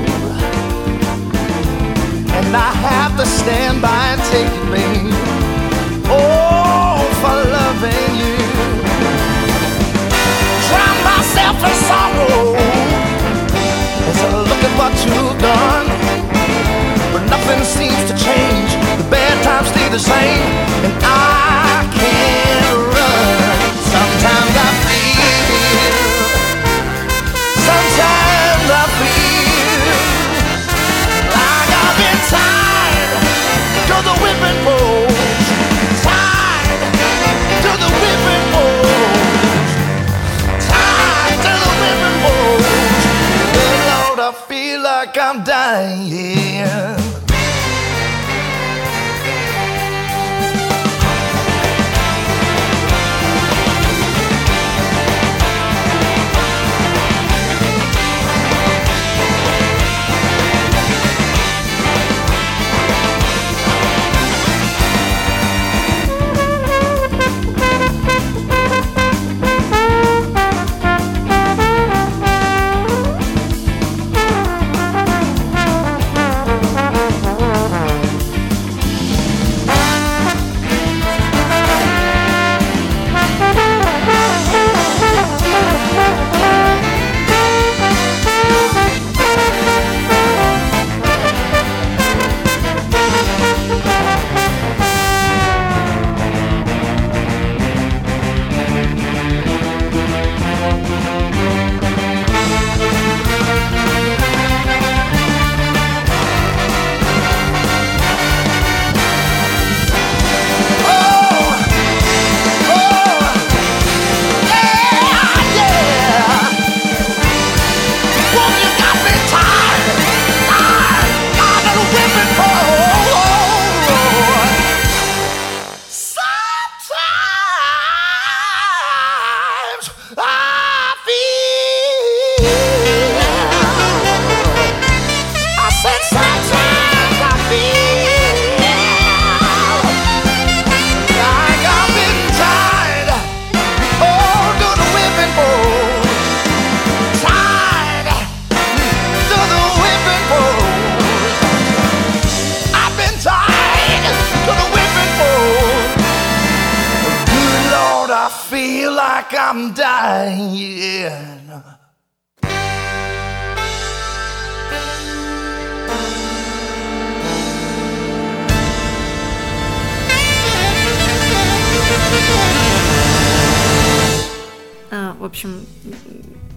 [2.35, 5.13] and I have to stand by and take it, babe.
[6.11, 8.35] Oh, for loving you,
[10.67, 12.59] drown myself in sorrow
[14.09, 15.87] as I look at what you've done.
[17.13, 18.69] But nothing seems to change.
[18.99, 20.43] The bad times stay the same,
[20.83, 21.66] and I
[45.81, 46.26] 愿意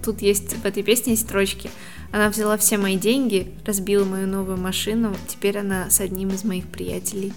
[0.02, 1.70] тут есть в этой песне есть строчки.
[2.12, 6.66] Она взяла все мои деньги, разбила мою новую машину, теперь она с одним из моих
[6.66, 7.32] приятелей.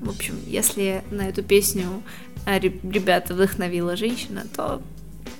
[0.00, 1.86] В общем, если на эту песню
[2.46, 4.82] а, ре- ребята вдохновила женщина, то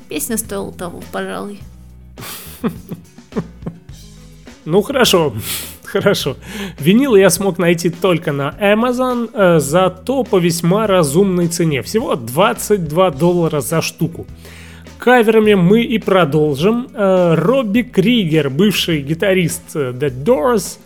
[0.08, 1.60] песня стоила того, пожалуй.
[4.64, 5.34] Ну хорошо,
[5.84, 6.36] хорошо.
[6.78, 11.82] Винил я смог найти только на Amazon, э, зато по весьма разумной цене.
[11.82, 14.26] Всего 22 доллара за штуку.
[15.04, 16.88] Каверами мы и продолжим.
[16.94, 20.78] Э, Робби Кригер, бывший гитарист э, The Doors,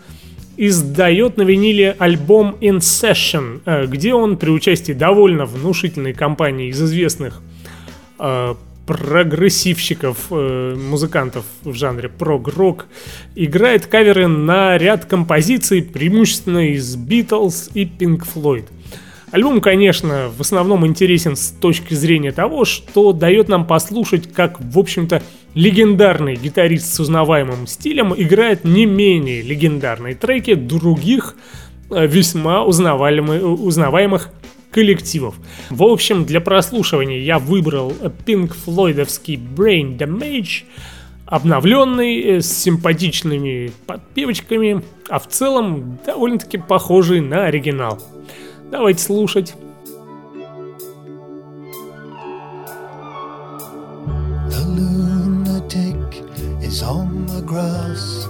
[0.57, 6.81] издает на виниле альбом In Session, э, где он при участии довольно внушительной компании из
[6.81, 7.41] известных
[8.85, 12.87] прогрессивщиков, музыкантов в жанре прог-рок,
[13.35, 18.65] играет каверы на ряд композиций, преимущественно из Beatles и Pink Floyd.
[19.31, 24.79] Альбом, конечно, в основном интересен с точки зрения того, что дает нам послушать, как, в
[24.79, 25.21] общем-то,
[25.53, 31.35] легендарный гитарист с узнаваемым стилем играет не менее легендарные треки других
[31.91, 34.29] э, весьма узнаваемых,
[34.71, 35.35] коллективов.
[35.69, 37.91] В общем, для прослушивания я выбрал
[38.25, 40.65] Pink Floydовский Brain Damage,
[41.25, 47.99] обновленный, э, с симпатичными подпевочками, а в целом довольно-таки похожий на оригинал.
[48.71, 49.55] Давайте слушать.
[54.49, 55.97] The lunatic
[56.61, 58.27] is on the grass.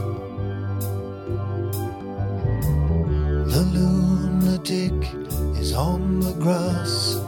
[3.48, 4.94] The lunatic
[5.60, 7.20] is on the grass.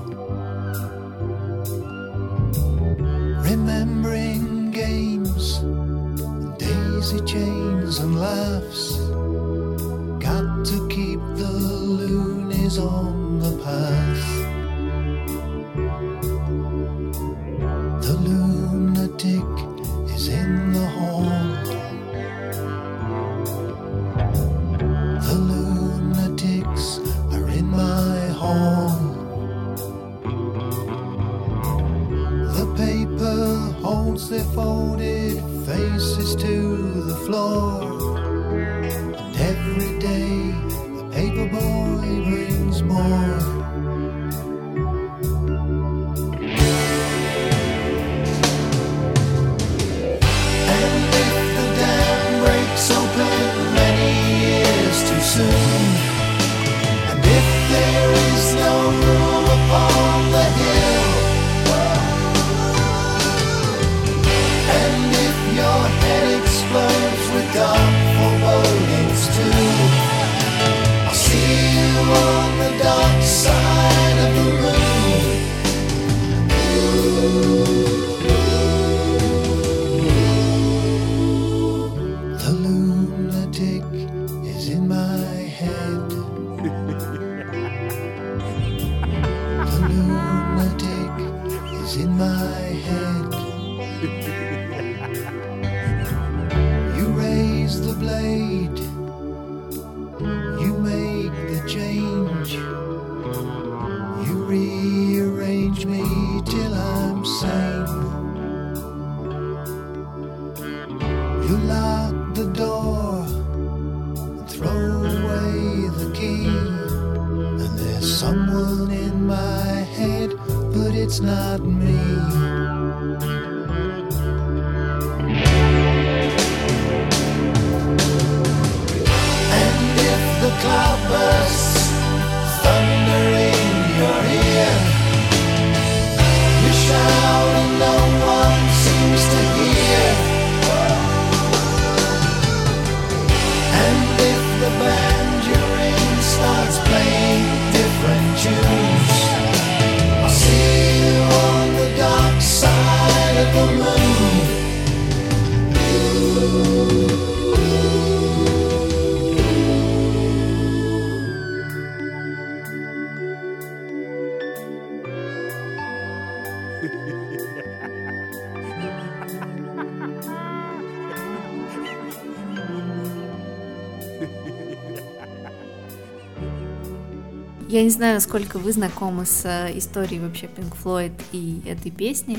[177.81, 182.37] Я не знаю, насколько вы знакомы с э, историей вообще Pink Floyd и этой песни.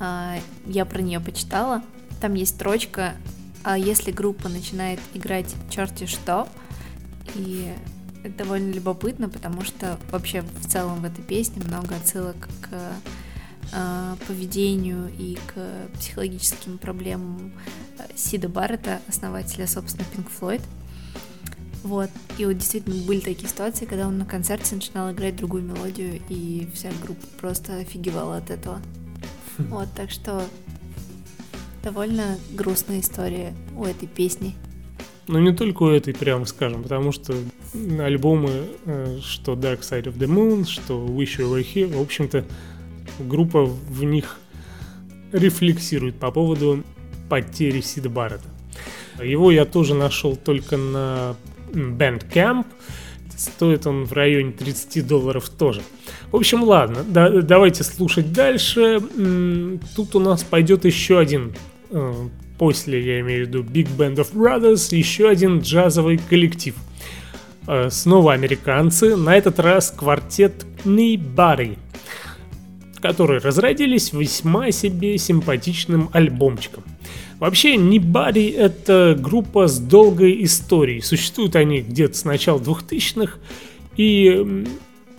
[0.00, 1.84] а, я про нее почитала.
[2.20, 3.14] Там есть строчка,
[3.62, 6.48] а если группа начинает играть черти что,
[7.36, 7.72] и
[8.24, 12.68] это довольно любопытно, потому что вообще в целом в этой песне много отсылок к
[13.72, 17.52] а, поведению и к психологическим проблемам
[18.00, 20.62] э, Сида Баррета, основателя, собственно, Pink Floyd.
[21.82, 22.10] Вот.
[22.38, 26.68] И вот действительно были такие ситуации, когда он на концерте начинал играть другую мелодию, и
[26.74, 28.80] вся группа просто офигевала от этого.
[29.58, 30.44] Вот, так что
[31.82, 34.54] довольно грустная история у этой песни.
[35.28, 37.34] Ну, не только у этой, прямо скажем, потому что
[37.98, 42.44] альбомы, э, что Dark Side of the Moon, что Wish You Were Here, в общем-то,
[43.20, 44.38] группа в них
[45.32, 46.84] рефлексирует по поводу
[47.28, 48.48] потери Сида Баррета.
[49.22, 51.36] Его я тоже нашел только на
[51.72, 52.64] Bandcamp.
[53.36, 55.82] Стоит он в районе 30 долларов тоже.
[56.32, 59.00] В общем, ладно, да- давайте слушать дальше.
[59.94, 61.54] Тут у нас пойдет еще один,
[61.90, 62.14] э,
[62.58, 66.74] после, я имею в виду, Big Band of Brothers, еще один джазовый коллектив.
[67.66, 71.76] Э, Снова американцы, на этот раз квартет Nobody,
[73.02, 76.84] которые разродились весьма себе симпатичным альбомчиком.
[77.38, 81.02] Вообще, Nobody— это группа с долгой историей.
[81.02, 83.34] Существуют они где-то с начала 2000-х
[83.96, 84.64] и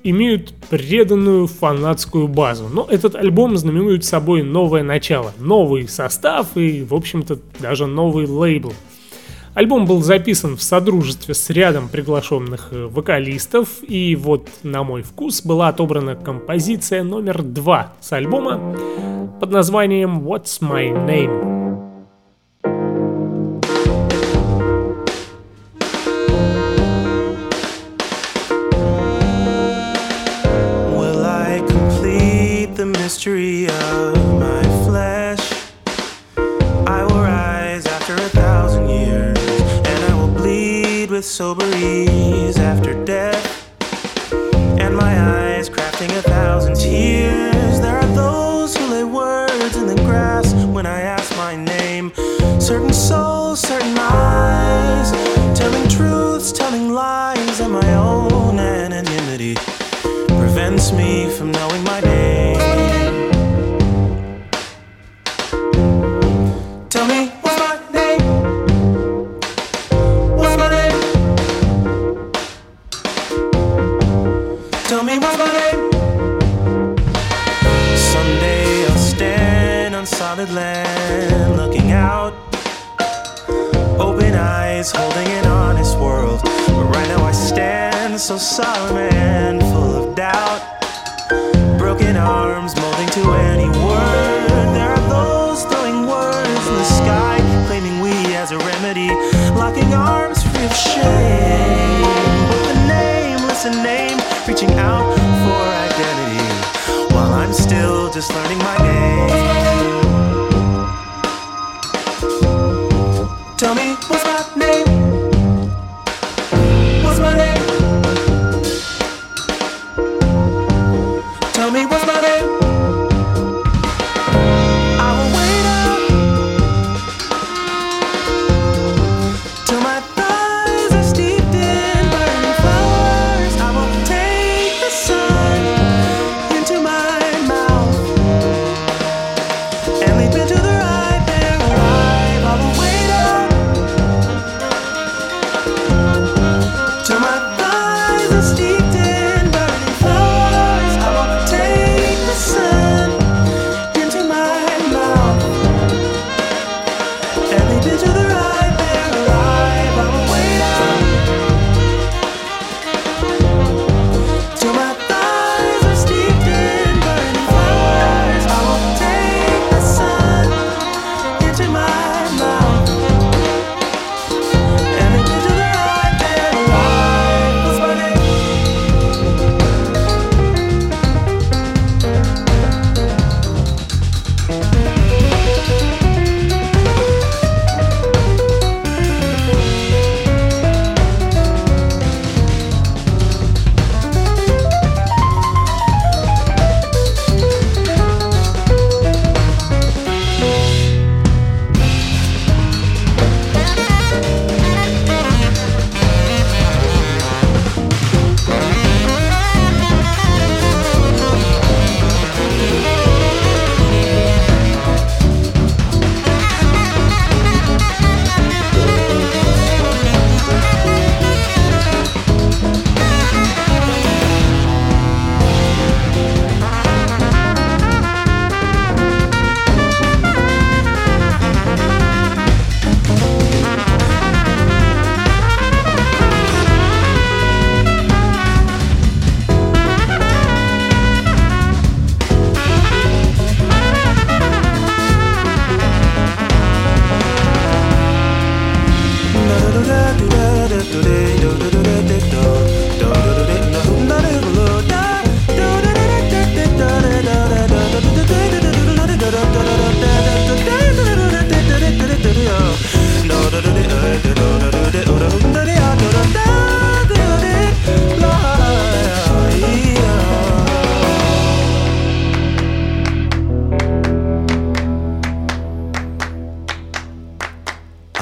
[0.03, 2.69] имеют преданную фанатскую базу.
[2.71, 8.73] Но этот альбом знаменует собой новое начало, новый состав и, в общем-то, даже новый лейбл.
[9.53, 15.41] Альбом был записан в содружестве с рядом приглашенных э, вокалистов, и вот, на мой вкус,
[15.41, 18.77] была отобрана композиция номер два с альбома
[19.39, 21.56] под названием «What's My Name?».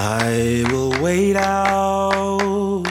[0.07, 2.85] I will wait out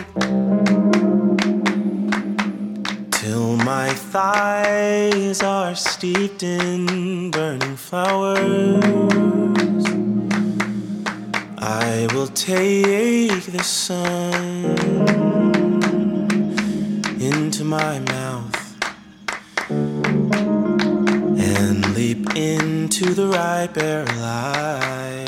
[3.12, 8.82] till my thighs are steeped in burning flowers.
[11.58, 14.64] I will take the sun
[17.20, 18.76] into my mouth
[21.38, 25.23] and leap into the ripe air light.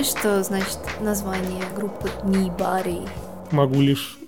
[0.00, 3.06] Знаешь, что значит название группы Nobody?
[3.50, 4.18] Могу лишь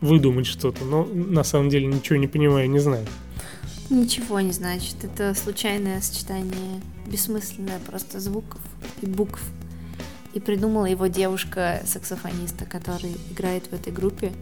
[0.00, 3.04] выдумать что-то, но на самом деле ничего не понимаю, не знаю.
[3.88, 5.02] Ничего не значит.
[5.02, 8.60] Это случайное сочетание, бессмысленное просто звуков
[9.02, 9.42] и букв.
[10.34, 14.32] И придумала его девушка-саксофониста, который играет в этой группе.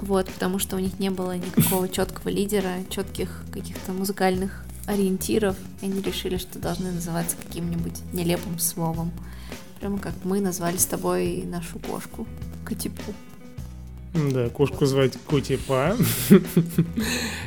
[0.00, 5.56] Вот, потому что у них не было никакого четкого лидера, четких каких-то музыкальных ориентиров.
[5.80, 9.10] И они решили, что должны называться каким-нибудь нелепым словом.
[9.80, 12.26] Прямо как мы назвали с тобой нашу кошку
[12.64, 13.14] Катипу.
[14.14, 15.96] Да, кошку звать Котипа.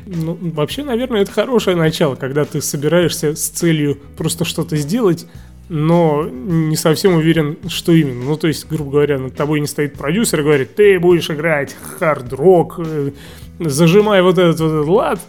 [0.07, 5.27] Ну, вообще, наверное, это хорошее начало, когда ты собираешься с целью просто что-то сделать,
[5.69, 8.25] но не совсем уверен, что именно.
[8.25, 11.75] Ну, то есть, грубо говоря, над тобой не стоит продюсер и говорит, ты будешь играть
[11.99, 13.11] хард-рок, э,
[13.59, 15.19] зажимай вот этот вот лад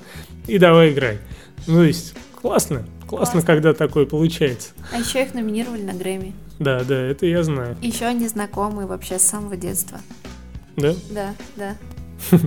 [0.46, 1.18] и давай играй.
[1.66, 2.84] Ну, то есть, классно.
[3.06, 4.70] Классно, когда такое получается.
[4.92, 6.34] А еще их номинировали на Грэмми.
[6.58, 7.76] Да, да, это я знаю.
[7.82, 10.00] Еще они знакомы вообще с самого детства.
[10.76, 10.94] Да?
[11.10, 11.76] Да, да.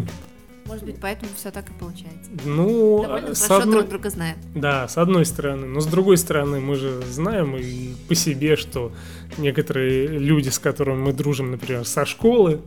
[0.65, 2.29] Может быть, поэтому все так и получается.
[2.45, 4.37] Ну, Довольно с хорошо одной- друг друга знают.
[4.53, 5.65] Да, с одной стороны.
[5.65, 8.91] Но с другой стороны, мы же знаем и по себе, что
[9.37, 12.61] некоторые люди, с которыми мы дружим, например, со школы,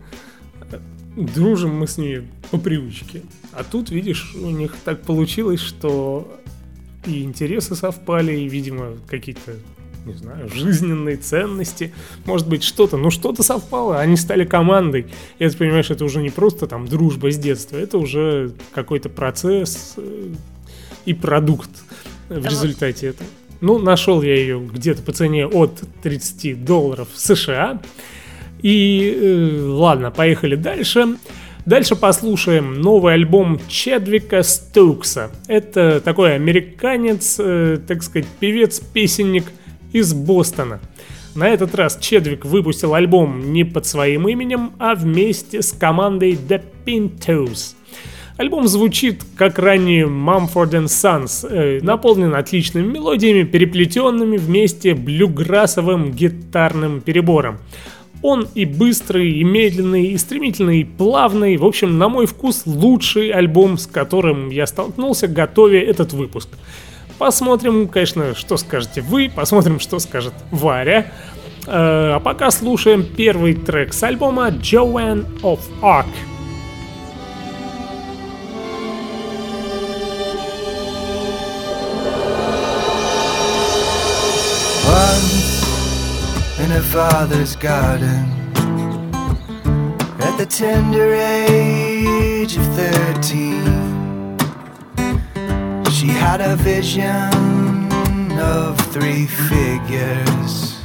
[1.17, 3.23] дружим мы с ними по привычке.
[3.53, 6.41] А тут, видишь, у них так получилось, что
[7.07, 9.57] и интересы совпали, и, видимо, какие-то,
[10.07, 11.93] не знаю, жизненные ценности,
[12.25, 15.07] может быть, что-то, ну что-то совпало, они стали командой.
[15.39, 19.95] И ты понимаешь, это уже не просто там дружба с детства, это уже какой-то процесс
[19.97, 20.33] э,
[21.05, 21.71] и продукт
[22.29, 23.29] в результате этого.
[23.61, 27.81] Ну, нашел я ее где-то по цене от 30 долларов США.
[28.61, 31.17] И э, ладно, поехали дальше.
[31.65, 35.31] Дальше послушаем новый альбом Чедвика Стоукса.
[35.47, 39.45] Это такой американец, э, так сказать, певец-песенник
[39.93, 40.81] из Бостона.
[41.37, 46.63] На этот раз Чедвик выпустил альбом не под своим именем, а вместе с командой The
[46.85, 47.77] Pintos.
[48.39, 57.01] Альбом звучит как ранее Mumford and Sons, э, наполнен отличными мелодиями, переплетенными вместе блюграссовым гитарным
[57.01, 57.59] перебором.
[58.23, 61.57] Он и быстрый, и медленный, и стремительный, и плавный.
[61.57, 66.49] В общем, на мой вкус, лучший альбом, с которым я столкнулся, готовя этот выпуск.
[67.19, 71.13] Посмотрим, конечно, что скажете вы, посмотрим, что скажет Варя.
[71.67, 76.07] Э, А пока слушаем первый трек с альбома Joanne of Arc.
[86.93, 88.29] Father's garden,
[90.21, 94.37] at the tender age of thirteen,
[95.91, 97.91] she had a vision
[98.39, 100.83] of three figures.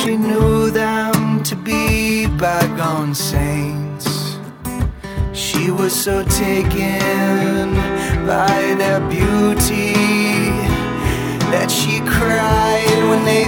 [0.00, 4.38] She knew them to be bygone saints.
[5.34, 7.74] She was so taken
[8.26, 9.92] by their beauty
[11.52, 13.44] that she cried when they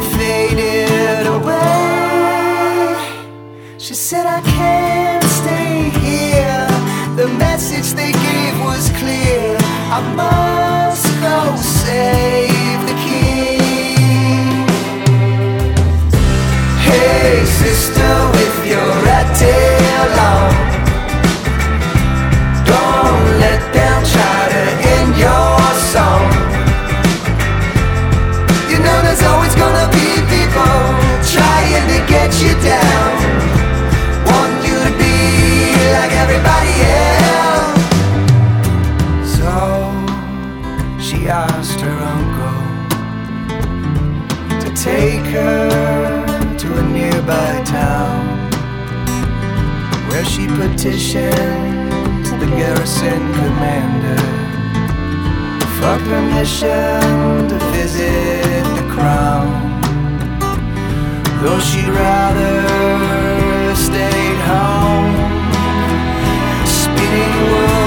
[4.11, 6.67] said, I can't stay here.
[7.15, 9.57] The message they gave was clear.
[9.97, 14.67] I must go save the king.
[16.89, 20.70] Hey, sister, with your red tail on.
[45.31, 48.51] her to a nearby town
[50.09, 54.23] where she petitioned the garrison commander
[55.77, 59.49] for permission to visit the crown.
[61.43, 65.15] Though she'd rather stayed home,
[66.67, 67.80] spinning world.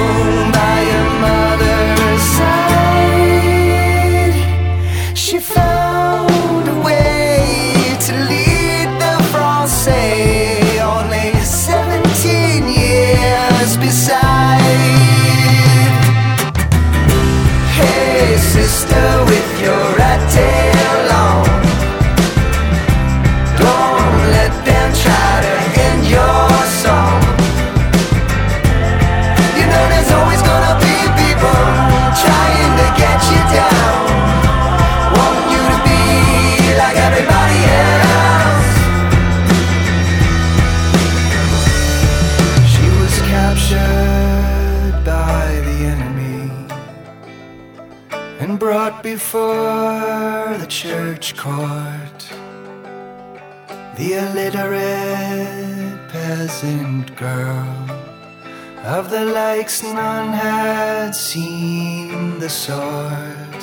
[59.14, 63.62] The likes none had seen the sort.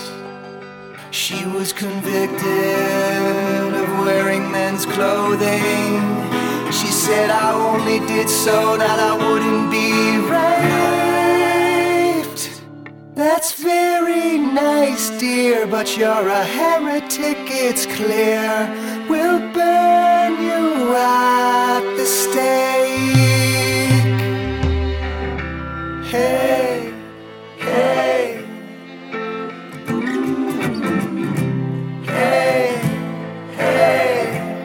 [1.12, 5.99] She was convicted of wearing men's clothing.
[6.72, 9.91] She said, I only did so that I wouldn't be
[12.24, 12.43] raped.
[13.14, 18.47] That's very nice, dear, but you're a heretic, it's clear.
[19.10, 22.70] We'll burn you at the stake.
[26.12, 26.93] Hey,
[27.57, 28.45] hey.
[32.03, 32.82] Hey,
[33.55, 34.59] hey.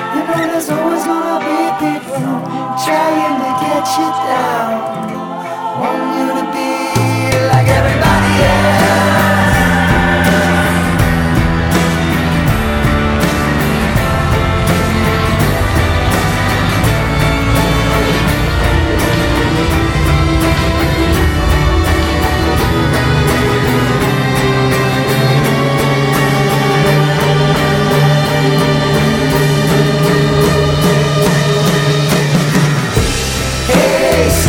[0.00, 2.36] You know there's always gonna be people
[2.84, 4.83] trying to get you down.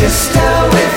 [0.08, 0.95] Still with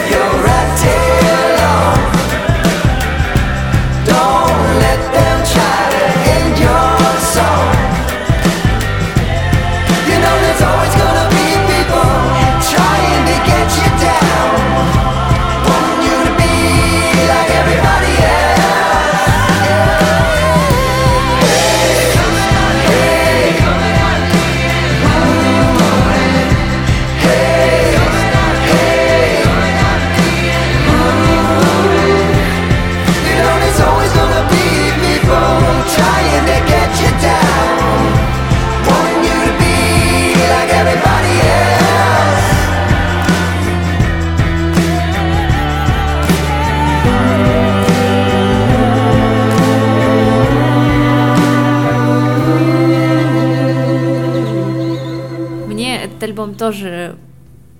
[56.60, 57.16] тоже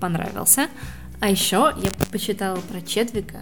[0.00, 0.68] понравился.
[1.20, 3.40] А еще я почитала про Чедвика,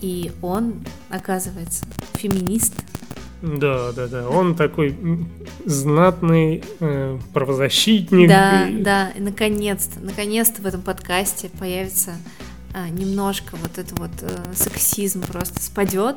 [0.00, 2.74] и он, оказывается, феминист.
[3.42, 4.28] Да, да, да.
[4.28, 4.96] Он такой
[5.64, 8.28] знатный э, правозащитник.
[8.28, 12.12] Да, и- да, и наконец-то, наконец-то в этом подкасте появится
[12.74, 16.16] а, немножко вот это вот э, сексизм просто спадет,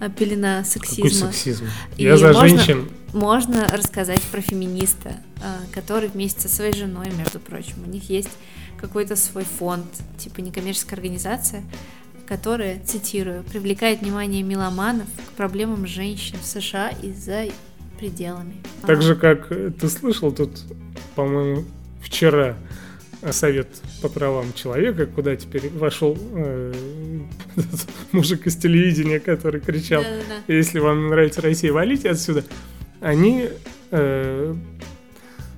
[0.00, 1.32] а, пелена Какой сексизма.
[1.32, 1.64] сексизм.
[1.96, 2.88] И Я за можно- женщин.
[3.14, 8.30] Можно рассказать про феминиста, а, который вместе со своей женой, между прочим, у них есть
[8.76, 9.86] какой-то свой фонд,
[10.18, 11.62] типа некоммерческая организация,
[12.26, 17.44] которая, цитирую, привлекает внимание меломанов к проблемам женщин в США и за
[18.00, 18.56] пределами.
[18.84, 20.50] Так же, как э, ты слышал тут,
[21.14, 21.64] по-моему,
[22.02, 22.56] вчера
[23.22, 23.68] э, совет
[24.02, 26.72] по правам человека, куда теперь вошел э,
[28.10, 30.52] мужик из телевидения, который кричал, Да-да-да.
[30.52, 32.42] если вам не нравится Россия, валите отсюда.
[33.04, 33.50] Они
[33.90, 34.54] э,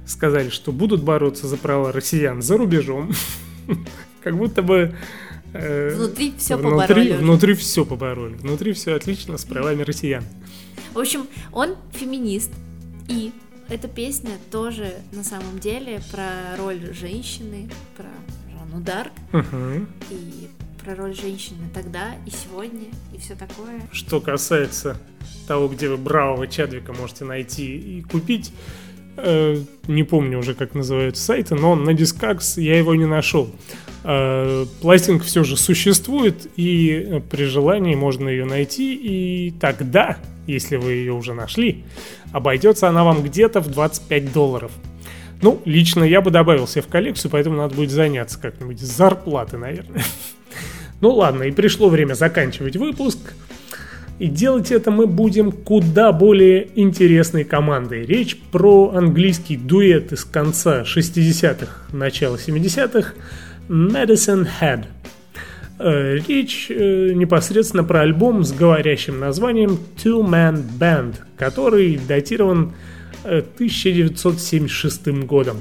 [0.05, 3.13] сказали, что будут бороться за права россиян за рубежом.
[4.23, 4.97] Как будто бы...
[5.53, 7.11] э, Внутри все внутри, побороли.
[7.13, 7.19] уже.
[7.21, 8.35] внутри все побороли.
[8.35, 10.25] Внутри все отлично с правами россиян.
[10.93, 12.51] В общем, он феминист,
[13.09, 13.31] и
[13.69, 18.07] эта песня тоже на самом деле про роль женщины, про
[18.51, 19.87] Жанну Дарк, Мгм.
[20.11, 20.49] и
[20.87, 23.83] про роль женщины тогда и сегодня, и все такое.
[23.93, 24.97] Что касается
[25.49, 28.53] того, где вы бравого Чадвика можете найти и купить,
[29.17, 29.57] Э,
[29.89, 33.51] не помню уже, как называются сайты, но на Discogs я его не нашел.
[34.05, 40.77] Э, пластинка все же существует, и э, при желании можно ее найти, и тогда, если
[40.77, 41.85] вы ее уже нашли,
[42.33, 44.71] обойдется она вам где-то в 25 долларов.
[45.43, 49.57] Ну, лично я бы добавил себе в коллекцию, поэтому надо будет заняться как-нибудь с зарплаты,
[49.57, 50.03] наверное.
[51.01, 53.19] Ну ладно, и пришло время заканчивать выпуск.
[54.19, 58.07] И делать это мы будем куда более интересной командой.
[58.07, 63.13] Речь про английский дуэт из конца 60-х, начала 70-х
[63.69, 64.85] Medicine Head.
[65.79, 72.73] Э, Речь э, непосредственно про альбом с говорящим названием Two Man Band, который датирован
[73.25, 75.61] э, 1976 годом.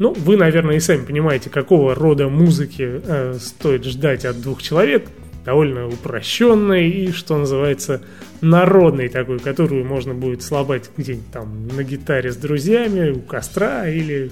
[0.00, 5.06] Ну, вы, наверное, и сами понимаете, какого рода музыки э, стоит ждать от двух человек.
[5.44, 8.00] Довольно упрощенной и, что называется,
[8.40, 14.30] народной такой, которую можно будет слабать где-нибудь там на гитаре с друзьями, у костра или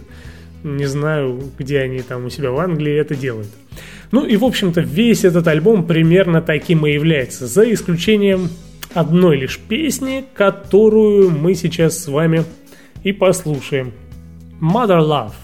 [0.64, 3.48] не знаю, где они там у себя в Англии это делают.
[4.10, 8.48] Ну и, в общем-то, весь этот альбом примерно таким и является, за исключением
[8.94, 12.44] одной лишь песни, которую мы сейчас с вами
[13.02, 13.92] и послушаем.
[14.62, 15.34] Mother Love.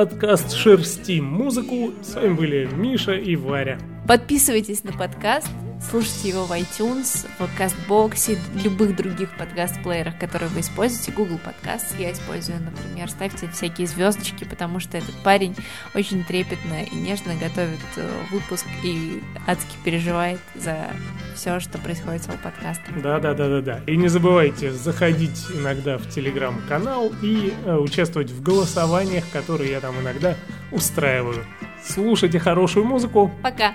[0.00, 1.92] Подкаст «Шерсти музыку».
[2.00, 3.78] С вами были Миша и Варя.
[4.08, 5.50] Подписывайтесь на подкаст,
[5.80, 11.12] слушайте его в iTunes, в Кастбоксе, любых других подкаст-плеерах, которые вы используете.
[11.12, 13.08] Google подкаст я использую, например.
[13.10, 15.56] Ставьте всякие звездочки, потому что этот парень
[15.94, 20.90] очень трепетно и нежно готовит э, выпуск и адски переживает за
[21.34, 23.00] все, что происходит с его подкастом.
[23.02, 23.80] Да, да, да, да, да.
[23.86, 29.98] И не забывайте заходить иногда в телеграм-канал и э, участвовать в голосованиях, которые я там
[30.00, 30.36] иногда
[30.72, 31.44] устраиваю.
[31.84, 33.30] Слушайте хорошую музыку.
[33.42, 33.74] Пока!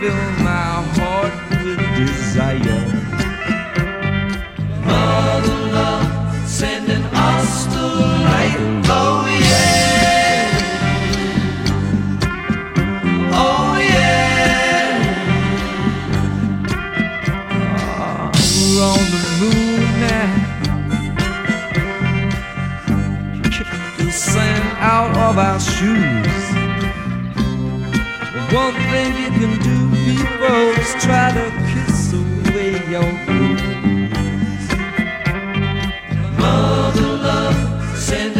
[0.00, 2.82] fill my heart with desire.
[4.86, 7.86] Mother love sending us the
[8.26, 8.56] light.
[8.88, 10.40] Oh yeah.
[13.44, 14.88] Oh yeah.
[17.60, 20.32] Ah, we're on the moon now.
[23.54, 26.38] Kick the sand out of our shoes.
[28.52, 29.79] One thing you can do,
[30.40, 34.64] rose try to kiss away your blues.
[36.38, 38.39] Mother love, send